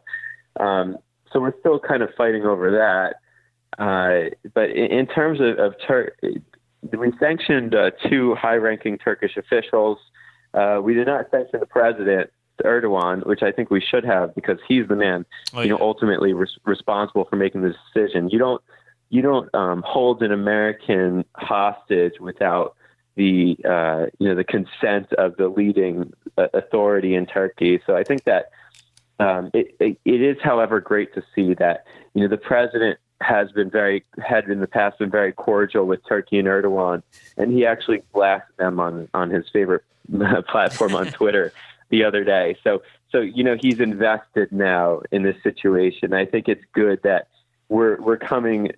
[0.59, 0.99] Um,
[1.33, 3.17] so we're still kind of fighting over that.
[3.79, 6.15] Uh, but in, in, terms of, of Tur-
[6.93, 9.99] we sanctioned uh, two high-ranking Turkish officials.
[10.53, 12.31] Uh, we did not sanction the president,
[12.65, 16.33] Erdogan, which I think we should have because he's the man, oh, you know, ultimately
[16.33, 18.29] res- responsible for making the decision.
[18.29, 18.63] You don't
[19.11, 22.77] you don't um, hold an American hostage without
[23.17, 27.81] the uh, you know the consent of the leading uh, authority in Turkey.
[27.87, 28.51] So I think that
[29.21, 33.51] um, it, it, it is, however, great to see that you know the president has
[33.53, 37.03] been very had in the past been very cordial with Turkey and Erdogan,
[37.37, 39.85] and he actually blasted them on on his favorite
[40.21, 41.53] uh, platform on Twitter
[41.89, 42.57] the other day.
[42.63, 46.13] So so you know he's invested now in this situation.
[46.13, 47.29] I think it's good that
[47.69, 48.73] we're we're coming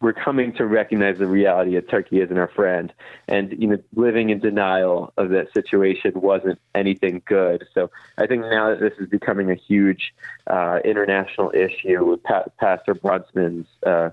[0.00, 2.92] we're coming to recognize the reality that Turkey isn't our friend,
[3.28, 7.66] and you know living in denial of that situation wasn't anything good.
[7.74, 10.14] So I think now that this is becoming a huge
[10.46, 14.10] uh, international issue with pa- Pastor Brunson's uh,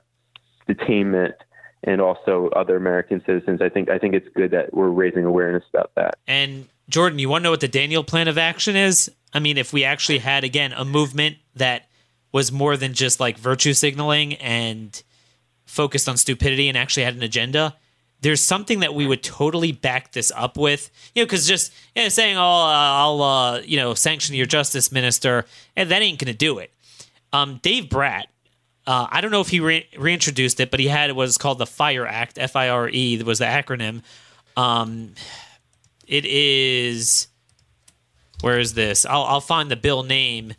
[0.67, 1.33] detainment
[1.83, 5.63] and also other American citizens, I think I think it's good that we're raising awareness
[5.73, 6.17] about that.
[6.27, 9.09] And Jordan, you want to know what the Daniel plan of action is?
[9.33, 11.87] I mean, if we actually had again a movement that
[12.33, 15.01] was more than just like virtue signaling and
[15.67, 17.75] focused on stupidity and actually had an agenda,
[18.21, 20.89] there's something that we would totally back this up with.
[21.13, 24.47] You know, because just you know, saying, "Oh, uh, I'll uh, you know sanction your
[24.47, 25.45] justice minister,"
[25.75, 26.71] and that ain't going to do it.
[27.31, 28.27] Um, Dave Brat,
[28.87, 31.59] uh, I don't know if he re- reintroduced it, but he had what is called
[31.59, 34.01] the Fire Act, F I R E, was the acronym.
[34.55, 35.13] Um,
[36.07, 37.27] it is.
[38.41, 39.05] Where is this?
[39.05, 40.53] I'll, I'll find the bill name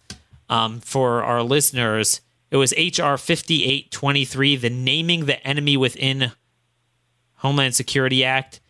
[0.49, 2.21] um, for our listeners.
[2.51, 6.33] It was HR 5823, the Naming the Enemy Within
[7.35, 8.61] Homeland Security Act.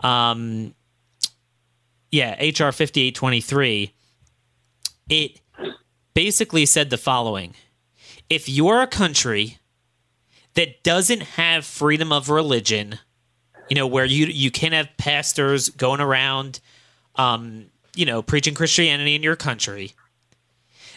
[0.00, 0.74] Um,
[2.10, 3.94] yeah, HR 5823.
[5.08, 5.40] It
[6.14, 7.54] basically said the following
[8.28, 9.58] If you're a country
[10.54, 12.98] that doesn't have freedom of religion,
[13.70, 16.60] you know, where you you can have pastors going around,
[17.16, 17.66] um,
[17.96, 19.94] you know, preaching Christianity in your country,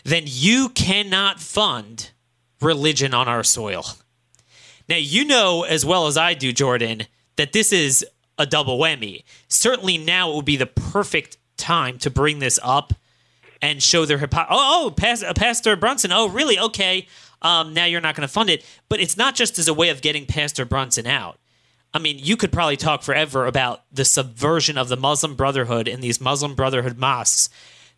[0.04, 2.12] then you cannot fund
[2.62, 3.86] religion on our soil.
[4.88, 7.04] Now, you know as well as I do, Jordan,
[7.38, 8.06] that this is
[8.38, 9.24] a double whammy.
[9.48, 12.94] Certainly now it would be the perfect time to bring this up
[13.62, 14.58] and show their hypocrisy.
[14.60, 16.12] Oh, oh, Pastor Brunson.
[16.12, 16.60] Oh, really?
[16.60, 17.08] Okay.
[17.42, 18.66] Um, now you're not going to fund it.
[18.90, 21.40] But it's not just as a way of getting Pastor Brunson out.
[21.94, 26.02] I mean, you could probably talk forever about the subversion of the Muslim Brotherhood in
[26.02, 27.50] these Muslim Brotherhood mosques.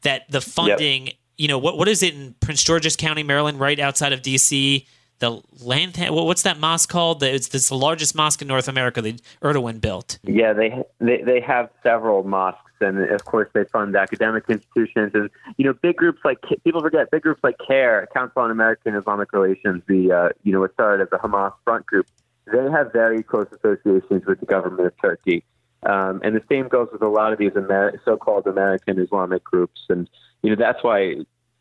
[0.04, 1.16] That the funding, yep.
[1.38, 4.88] You know, what what is it in Prince George's County, Maryland, right outside of D.C.
[5.20, 7.24] The land, what's that mosque called?
[7.24, 10.20] It's, it's the largest mosque in North America that Erdogan built.
[10.24, 15.30] Yeah, they, they they have several mosques, and of course they fund academic institutions, and
[15.58, 19.34] you know big groups like people forget big groups like CAIR, Council on American Islamic
[19.34, 22.06] Relations, the uh, you know what started as a Hamas front group
[22.52, 25.44] they have very close associations with the government of Turkey.
[25.84, 29.82] Um, and the same goes with a lot of these Amer- so-called American Islamic groups.
[29.90, 30.10] And,
[30.42, 31.16] you know, that's why,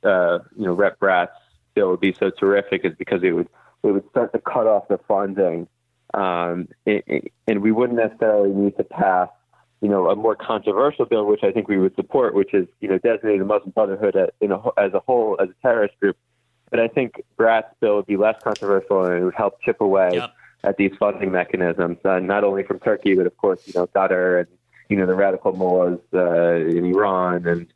[0.04, 1.32] uh, you know, Rep Brat's
[1.74, 3.48] bill would be so terrific is because it would,
[3.82, 5.68] it would start to cut off the funding
[6.14, 9.28] Um, and we wouldn't necessarily need to pass,
[9.82, 12.88] you know, a more controversial bill, which I think we would support, which is, you
[12.88, 16.16] know, designating the Muslim Brotherhood as, a, as a whole as a terrorist group.
[16.70, 20.12] But I think Brat's bill would be less controversial and it would help chip away
[20.14, 20.32] yep.
[20.64, 24.40] at these funding mechanisms, uh, not only from Turkey, but of course, you know, Qatar
[24.40, 24.48] and,
[24.88, 27.66] you know, the radical mullahs uh, in Iran and,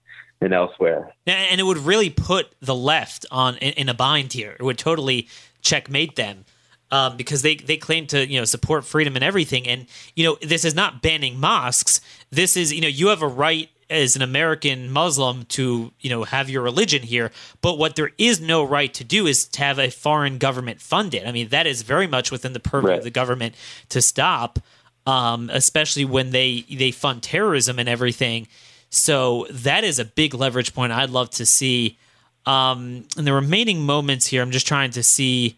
[0.41, 1.13] and elsewhere.
[1.27, 4.57] And it would really put the left on in, in a bind here.
[4.59, 5.29] It would totally
[5.61, 6.45] checkmate them.
[6.93, 9.87] Um, because they, they claim to you know support freedom and everything, and
[10.17, 12.01] you know this is not banning mosques.
[12.31, 16.25] This is you know you have a right as an American Muslim to you know
[16.25, 17.31] have your religion here,
[17.61, 21.15] but what there is no right to do is to have a foreign government fund
[21.15, 21.29] it.
[21.29, 22.99] I mean that is very much within the purview right.
[22.99, 23.55] of the government
[23.91, 24.59] to stop,
[25.07, 28.49] um, especially when they they fund terrorism and everything.
[28.91, 31.97] So that is a big leverage point I'd love to see.
[32.45, 35.57] Um, in the remaining moments here, I'm just trying to see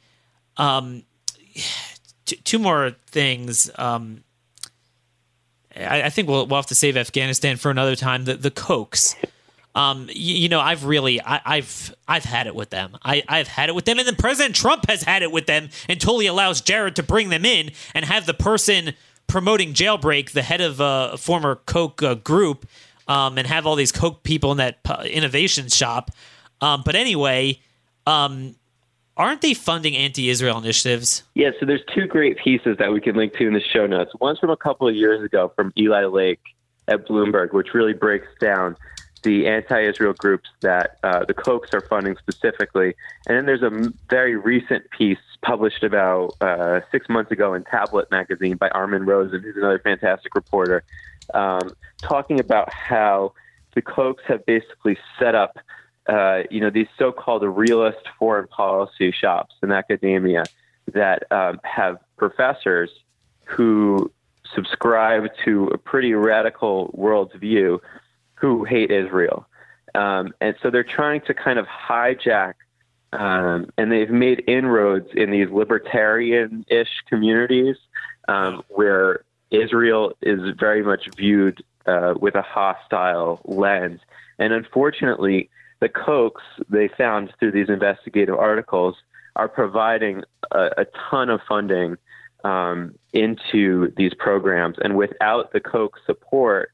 [0.58, 1.02] um,
[2.26, 3.70] t- two more things.
[3.76, 4.22] Um,
[5.74, 8.24] I, I, think we'll, we'll have to save Afghanistan for another time.
[8.24, 9.16] The the Kochs.
[9.74, 12.98] Um, you, you, know, I've really, I, have I've had it with them.
[13.02, 15.70] I, I've had it with them, and then President Trump has had it with them
[15.88, 18.92] until he allows Jared to bring them in and have the person
[19.28, 22.68] promoting jailbreak, the head of a former Koch uh, group,
[23.12, 26.10] um, and have all these Koch people in that innovation shop.
[26.62, 27.60] Um, but anyway,
[28.06, 28.56] um,
[29.18, 31.22] aren't they funding anti-Israel initiatives?
[31.34, 34.12] Yeah, so there's two great pieces that we can link to in the show notes.
[34.18, 36.40] One's from a couple of years ago from Eli Lake
[36.88, 38.76] at Bloomberg, which really breaks down
[39.22, 42.94] the anti-Israel groups that uh, the Kochs are funding specifically.
[43.26, 48.10] And then there's a very recent piece published about uh, six months ago in Tablet
[48.10, 50.82] magazine by Armin Rosen, who's another fantastic reporter,
[51.34, 53.32] um, talking about how
[53.74, 55.58] the Kochs have basically set up,
[56.08, 60.44] uh, you know, these so-called realist foreign policy shops in academia
[60.92, 62.90] that um, have professors
[63.44, 64.10] who
[64.54, 67.78] subscribe to a pretty radical worldview
[68.34, 69.46] who hate Israel.
[69.94, 72.54] Um, and so they're trying to kind of hijack,
[73.12, 77.76] um, and they've made inroads in these libertarian ish communities
[78.28, 84.00] um, where Israel is very much viewed uh, with a hostile lens.
[84.38, 88.96] And unfortunately, the Kochs, they found through these investigative articles,
[89.36, 91.96] are providing a, a ton of funding
[92.44, 94.76] um, into these programs.
[94.82, 96.72] And without the Koch support,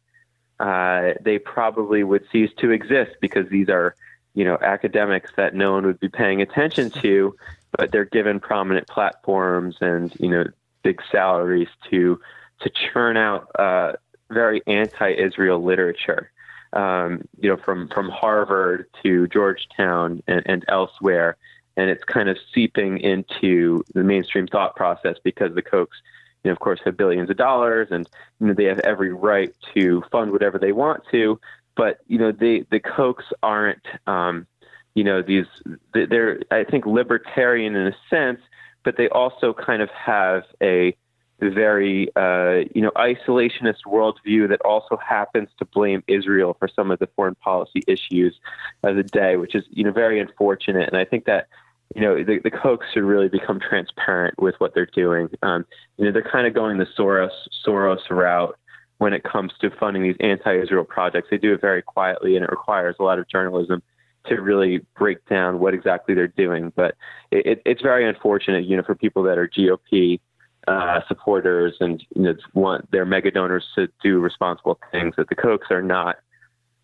[0.61, 3.95] uh, they probably would cease to exist because these are,
[4.35, 7.35] you know, academics that no one would be paying attention to,
[7.77, 10.45] but they're given prominent platforms and you know
[10.83, 12.21] big salaries to
[12.61, 13.93] to churn out uh,
[14.31, 16.31] very anti-Israel literature.
[16.73, 21.39] Um, you know, from from Harvard to Georgetown and, and elsewhere,
[21.79, 25.97] and it's kind of seeping into the mainstream thought process because the Kochs,
[26.45, 28.07] you know, of course, have billions of dollars, and
[28.39, 31.41] you know they have every right to fund whatever they want to.
[31.75, 34.47] But you know, they the Kochs aren't, um,
[34.95, 35.47] you know, these
[35.95, 38.41] they're I think libertarian in a sense,
[38.83, 40.97] but they also kind of have a
[41.41, 46.99] very uh, you know isolationist worldview that also happens to blame Israel for some of
[46.99, 48.39] the foreign policy issues
[48.83, 50.89] of the day, which is you know very unfortunate.
[50.89, 51.49] And I think that
[51.95, 55.29] you know the, the Kochs should really become transparent with what they're doing.
[55.43, 55.65] Um,
[55.97, 57.31] you know they're kind of going the Soros
[57.65, 58.59] Soros route
[58.99, 61.29] when it comes to funding these anti-Israel projects.
[61.31, 63.83] They do it very quietly, and it requires a lot of journalism
[64.27, 66.73] to really break down what exactly they're doing.
[66.75, 66.97] But
[67.31, 70.21] it, it, it's very unfortunate, you know, for people that are GOP
[70.67, 75.15] uh, supporters and you know, want their mega donors to do responsible things.
[75.17, 76.17] That the Kochs are not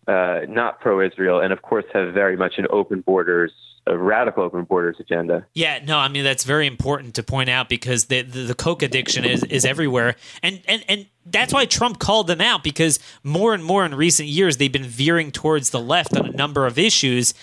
[0.07, 3.51] uh, not pro-Israel, and of course have very much an open borders,
[3.87, 5.45] a radical open borders agenda.
[5.53, 8.81] Yeah, no, I mean that's very important to point out because the the, the coke
[8.81, 13.53] addiction is is everywhere, and and and that's why Trump called them out because more
[13.53, 16.77] and more in recent years they've been veering towards the left on a number of
[16.77, 17.33] issues,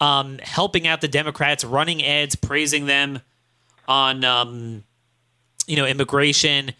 [0.00, 3.20] um, helping out the Democrats, running ads praising them
[3.88, 4.24] on.
[4.24, 4.84] Um,
[5.66, 6.72] you know, immigration.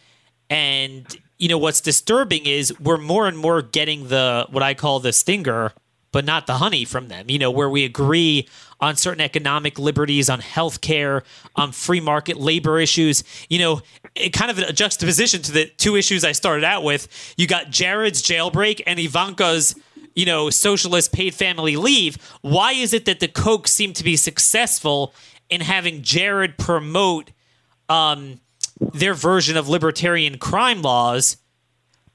[0.50, 1.06] And,
[1.38, 5.12] you know, what's disturbing is we're more and more getting the, what I call the
[5.12, 5.72] stinger,
[6.10, 8.46] but not the honey from them, you know, where we agree
[8.80, 11.22] on certain economic liberties, on health care,
[11.56, 13.24] on free market labor issues.
[13.48, 13.80] You know,
[14.14, 17.34] it kind of a juxtaposition to the two issues I started out with.
[17.38, 19.74] You got Jared's jailbreak and Ivanka's,
[20.14, 22.18] you know, socialist paid family leave.
[22.42, 25.14] Why is it that the Koch seem to be successful
[25.48, 27.30] in having Jared promote
[27.88, 28.40] um,
[28.92, 31.36] their version of libertarian crime laws,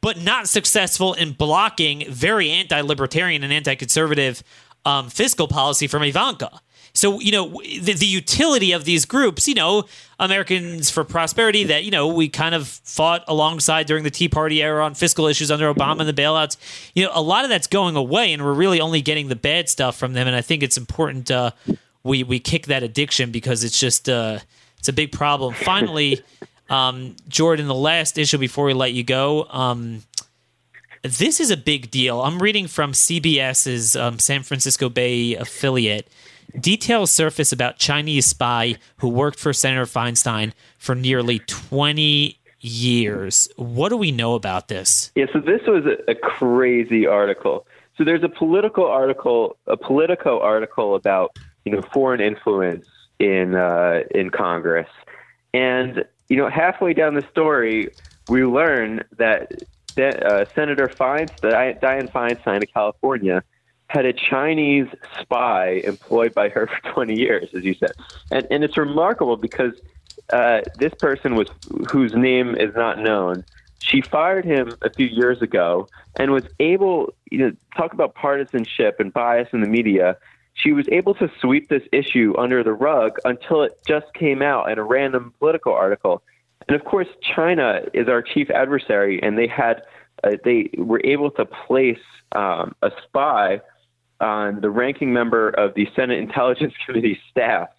[0.02, 4.44] but not successful in blocking very anti libertarian and anti conservative
[4.86, 6.62] um, fiscal policy from Ivanka.
[6.94, 9.86] So, you know, the, the utility of these groups, you know,
[10.20, 14.64] Americans for Prosperity that, you know, we kind of fought alongside during the Tea Party
[14.64, 16.58] era on fiscal issues under Obama and the bailouts,
[16.96, 19.70] you know, a lot of that's going away and we're really only getting the bad
[19.70, 20.26] stuff from them.
[20.26, 21.52] And I think it's important uh,
[22.04, 24.40] we, we kick that addiction because it's just, uh,
[24.80, 25.54] it's a big problem.
[25.54, 26.24] Finally,
[26.70, 30.04] um, Jordan, the last issue before we let you go, um,
[31.04, 32.22] this is a big deal.
[32.22, 36.08] I'm reading from CBS's um, San Francisco Bay affiliate.
[36.60, 43.48] Details surface about Chinese spy who worked for Senator Feinstein for nearly 20 years.
[43.58, 45.12] What do we know about this?
[45.16, 47.68] Yeah, so this was a, a crazy article.
[47.98, 52.88] So there's a political article, a Politico article about you know foreign influence
[53.20, 54.90] in uh, in Congress,
[55.54, 57.90] and you know halfway down the story,
[58.30, 59.52] we learn that
[59.98, 63.44] uh, Senator Feinstein, Dianne Feinstein of California
[63.90, 64.88] had a Chinese
[65.22, 67.94] spy employed by her for 20 years, as you said.
[68.32, 69.74] And, and it's remarkable because
[70.32, 71.48] uh, this person was
[71.90, 73.46] whose name is not known.
[73.80, 75.88] She fired him a few years ago
[76.20, 80.18] and was able, you know, talk about partisanship and bias in the media.
[80.58, 84.72] She was able to sweep this issue under the rug until it just came out
[84.72, 86.24] in a random political article.
[86.68, 89.84] And of course, China is our chief adversary, and they had
[90.24, 92.00] uh, they were able to place
[92.32, 93.62] um, a spy
[94.20, 97.70] on the ranking member of the Senate Intelligence Committee staff.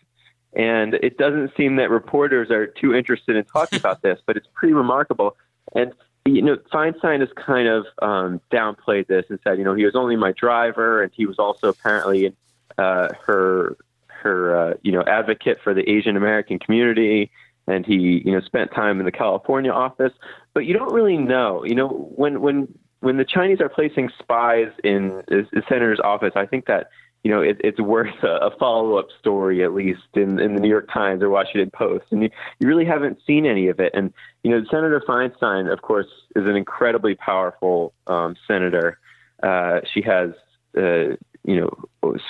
[0.55, 4.49] And it doesn't seem that reporters are too interested in talking about this, but it's
[4.55, 5.37] pretty remarkable.
[5.75, 5.93] And
[6.25, 9.97] you know, Feinstein has kind of um, downplayed this and said, you know, he was
[9.97, 12.35] only my driver, and he was also apparently
[12.79, 13.77] uh, her
[14.07, 17.31] her uh, you know advocate for the Asian American community,
[17.67, 20.13] and he you know spent time in the California office.
[20.55, 22.69] But you don't really know, you know, when when
[23.01, 26.89] when the Chinese are placing spies in the senator's office, I think that
[27.23, 30.61] you know it, it's worth a, a follow up story at least in, in the
[30.61, 33.93] New York Times or Washington Post, and you, you really haven't seen any of it.
[33.95, 34.13] And
[34.43, 38.99] you know, Senator Feinstein, of course, is an incredibly powerful um, senator.
[39.43, 40.31] Uh, she has
[40.77, 41.17] uh,
[41.49, 41.71] you know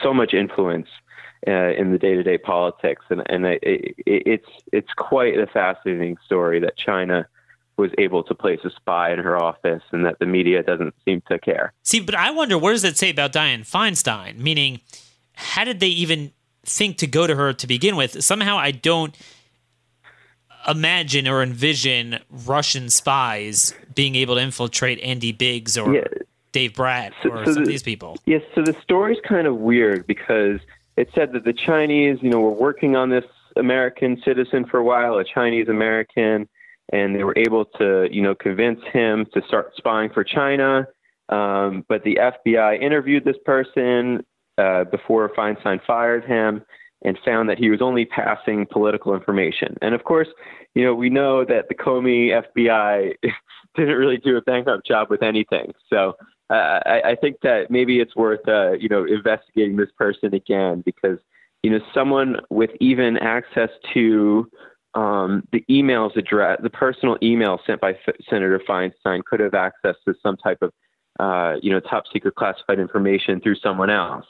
[0.02, 0.88] so much influence.
[1.46, 6.58] Uh, in the day-to-day politics, and and it, it, it's it's quite a fascinating story
[6.58, 7.28] that China
[7.76, 11.22] was able to place a spy in her office and that the media doesn't seem
[11.28, 11.72] to care.
[11.84, 14.38] See, but I wonder what does it say about Dianne Feinstein?
[14.38, 14.80] Meaning,
[15.34, 16.32] how did they even
[16.64, 18.22] think to go to her to begin with?
[18.24, 19.16] Somehow I don't
[20.66, 26.04] imagine or envision Russian spies being able to infiltrate Andy Biggs or yeah.
[26.52, 28.16] Dave Brat or so, so some the, of these people.
[28.26, 30.60] Yes, so the story's kind of weird because
[30.96, 33.24] it said that the Chinese, you know, were working on this
[33.56, 36.48] American citizen for a while, a Chinese American,
[36.92, 40.86] and they were able to, you know, convince him to start spying for China.
[41.28, 44.24] Um, but the FBI interviewed this person
[44.56, 46.62] uh, before Feinstein fired him
[47.02, 49.76] and found that he was only passing political information.
[49.82, 50.28] And of course,
[50.74, 53.14] you know, we know that the Comey FBI
[53.76, 55.72] didn't really do a bang up job with anything.
[55.90, 56.14] So
[56.54, 61.18] I, I think that maybe it's worth, uh, you know, investigating this person again because,
[61.62, 64.50] you know, someone with even access to
[64.94, 69.96] um, the emails address, the personal email sent by F- Senator Feinstein could have access
[70.06, 70.72] to some type of,
[71.20, 74.24] uh, you know, top secret classified information through someone else,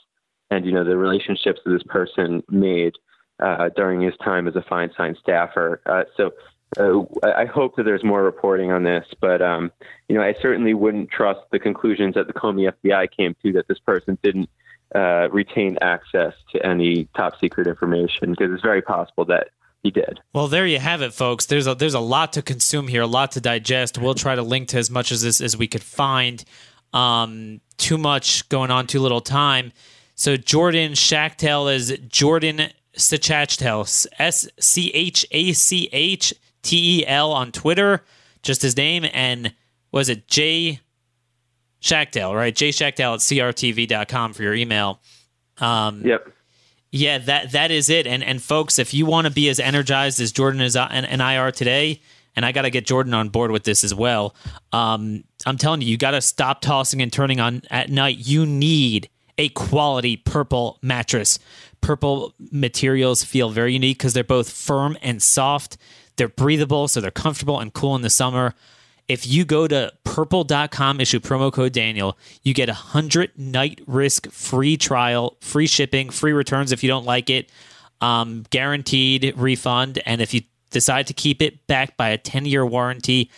[0.50, 2.94] and you know the relationships that this person made
[3.40, 5.80] uh, during his time as a Feinstein staffer.
[5.86, 6.32] Uh, so.
[6.76, 9.72] Uh, I hope that there's more reporting on this, but um,
[10.08, 13.68] you know, I certainly wouldn't trust the conclusions that the Comey FBI came to that
[13.68, 14.50] this person didn't
[14.94, 19.48] uh, retain access to any top secret information because it's very possible that
[19.82, 20.20] he did.
[20.32, 21.46] Well, there you have it, folks.
[21.46, 23.98] There's a there's a lot to consume here, a lot to digest.
[23.98, 26.44] We'll try to link to as much as this as we could find.
[26.92, 29.72] Um, too much going on, too little time.
[30.14, 33.82] So Jordan Schachtel is Jordan Schachtel,
[34.18, 38.02] S C H A C H T E L on Twitter,
[38.42, 39.54] just his name, and
[39.92, 40.80] was it J
[41.80, 42.54] Schachtel, right?
[42.54, 45.00] J Schachtel at crtv.com for your email.
[45.59, 46.32] Um, yep.
[46.90, 48.06] Yeah, that that is it.
[48.06, 51.22] And and folks, if you want to be as energized as Jordan is and, and
[51.22, 52.00] I are today,
[52.34, 54.34] and I got to get Jordan on board with this as well.
[54.72, 58.18] Um, I'm telling you, you got to stop tossing and turning on at night.
[58.18, 61.38] You need a quality purple mattress.
[61.80, 65.76] Purple materials feel very unique because they're both firm and soft.
[66.18, 68.54] They're breathable, so they're comfortable and cool in the summer.
[69.08, 74.30] If you go to purple.com, issue promo code Daniel, you get a 100 night risk
[74.30, 77.50] free trial, free shipping, free returns if you don't like it,
[78.02, 80.02] um, guaranteed refund.
[80.04, 83.30] And if you decide to keep it, backed by a 10 year warranty.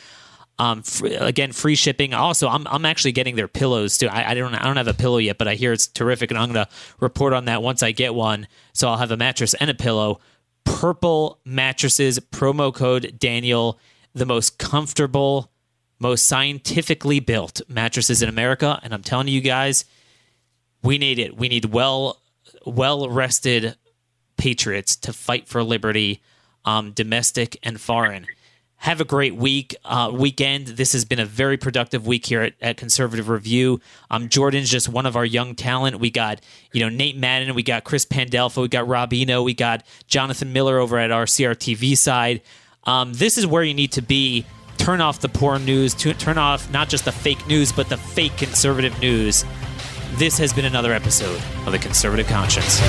[0.58, 2.12] Um, fr- again, free shipping.
[2.12, 4.08] Also, I'm, I'm actually getting their pillows too.
[4.08, 6.38] I, I don't I don't have a pillow yet, but I hear it's terrific, and
[6.38, 6.68] I'm gonna
[6.98, 8.46] report on that once I get one.
[8.74, 10.20] So I'll have a mattress and a pillow.
[10.64, 12.18] Purple mattresses.
[12.18, 13.78] Promo code Daniel.
[14.12, 15.52] The most comfortable,
[16.00, 19.84] most scientifically built mattresses in America, and I'm telling you guys,
[20.82, 21.36] we need it.
[21.36, 22.20] We need well
[22.66, 23.76] well rested
[24.36, 26.22] patriots to fight for liberty,
[26.64, 28.26] um, domestic and foreign.
[28.80, 30.68] Have a great week, uh, weekend.
[30.68, 33.78] This has been a very productive week here at, at Conservative Review.
[34.10, 36.00] Um, Jordan's just one of our young talent.
[36.00, 36.40] We got
[36.72, 40.54] you know Nate Madden, we got Chris Pandolfo, we got Rob Eno, we got Jonathan
[40.54, 42.40] Miller over at our CRTV side.
[42.84, 44.46] Um, this is where you need to be.
[44.78, 45.92] Turn off the poor news.
[45.92, 49.44] Turn off not just the fake news, but the fake conservative news.
[50.12, 52.80] This has been another episode of the Conservative Conscience.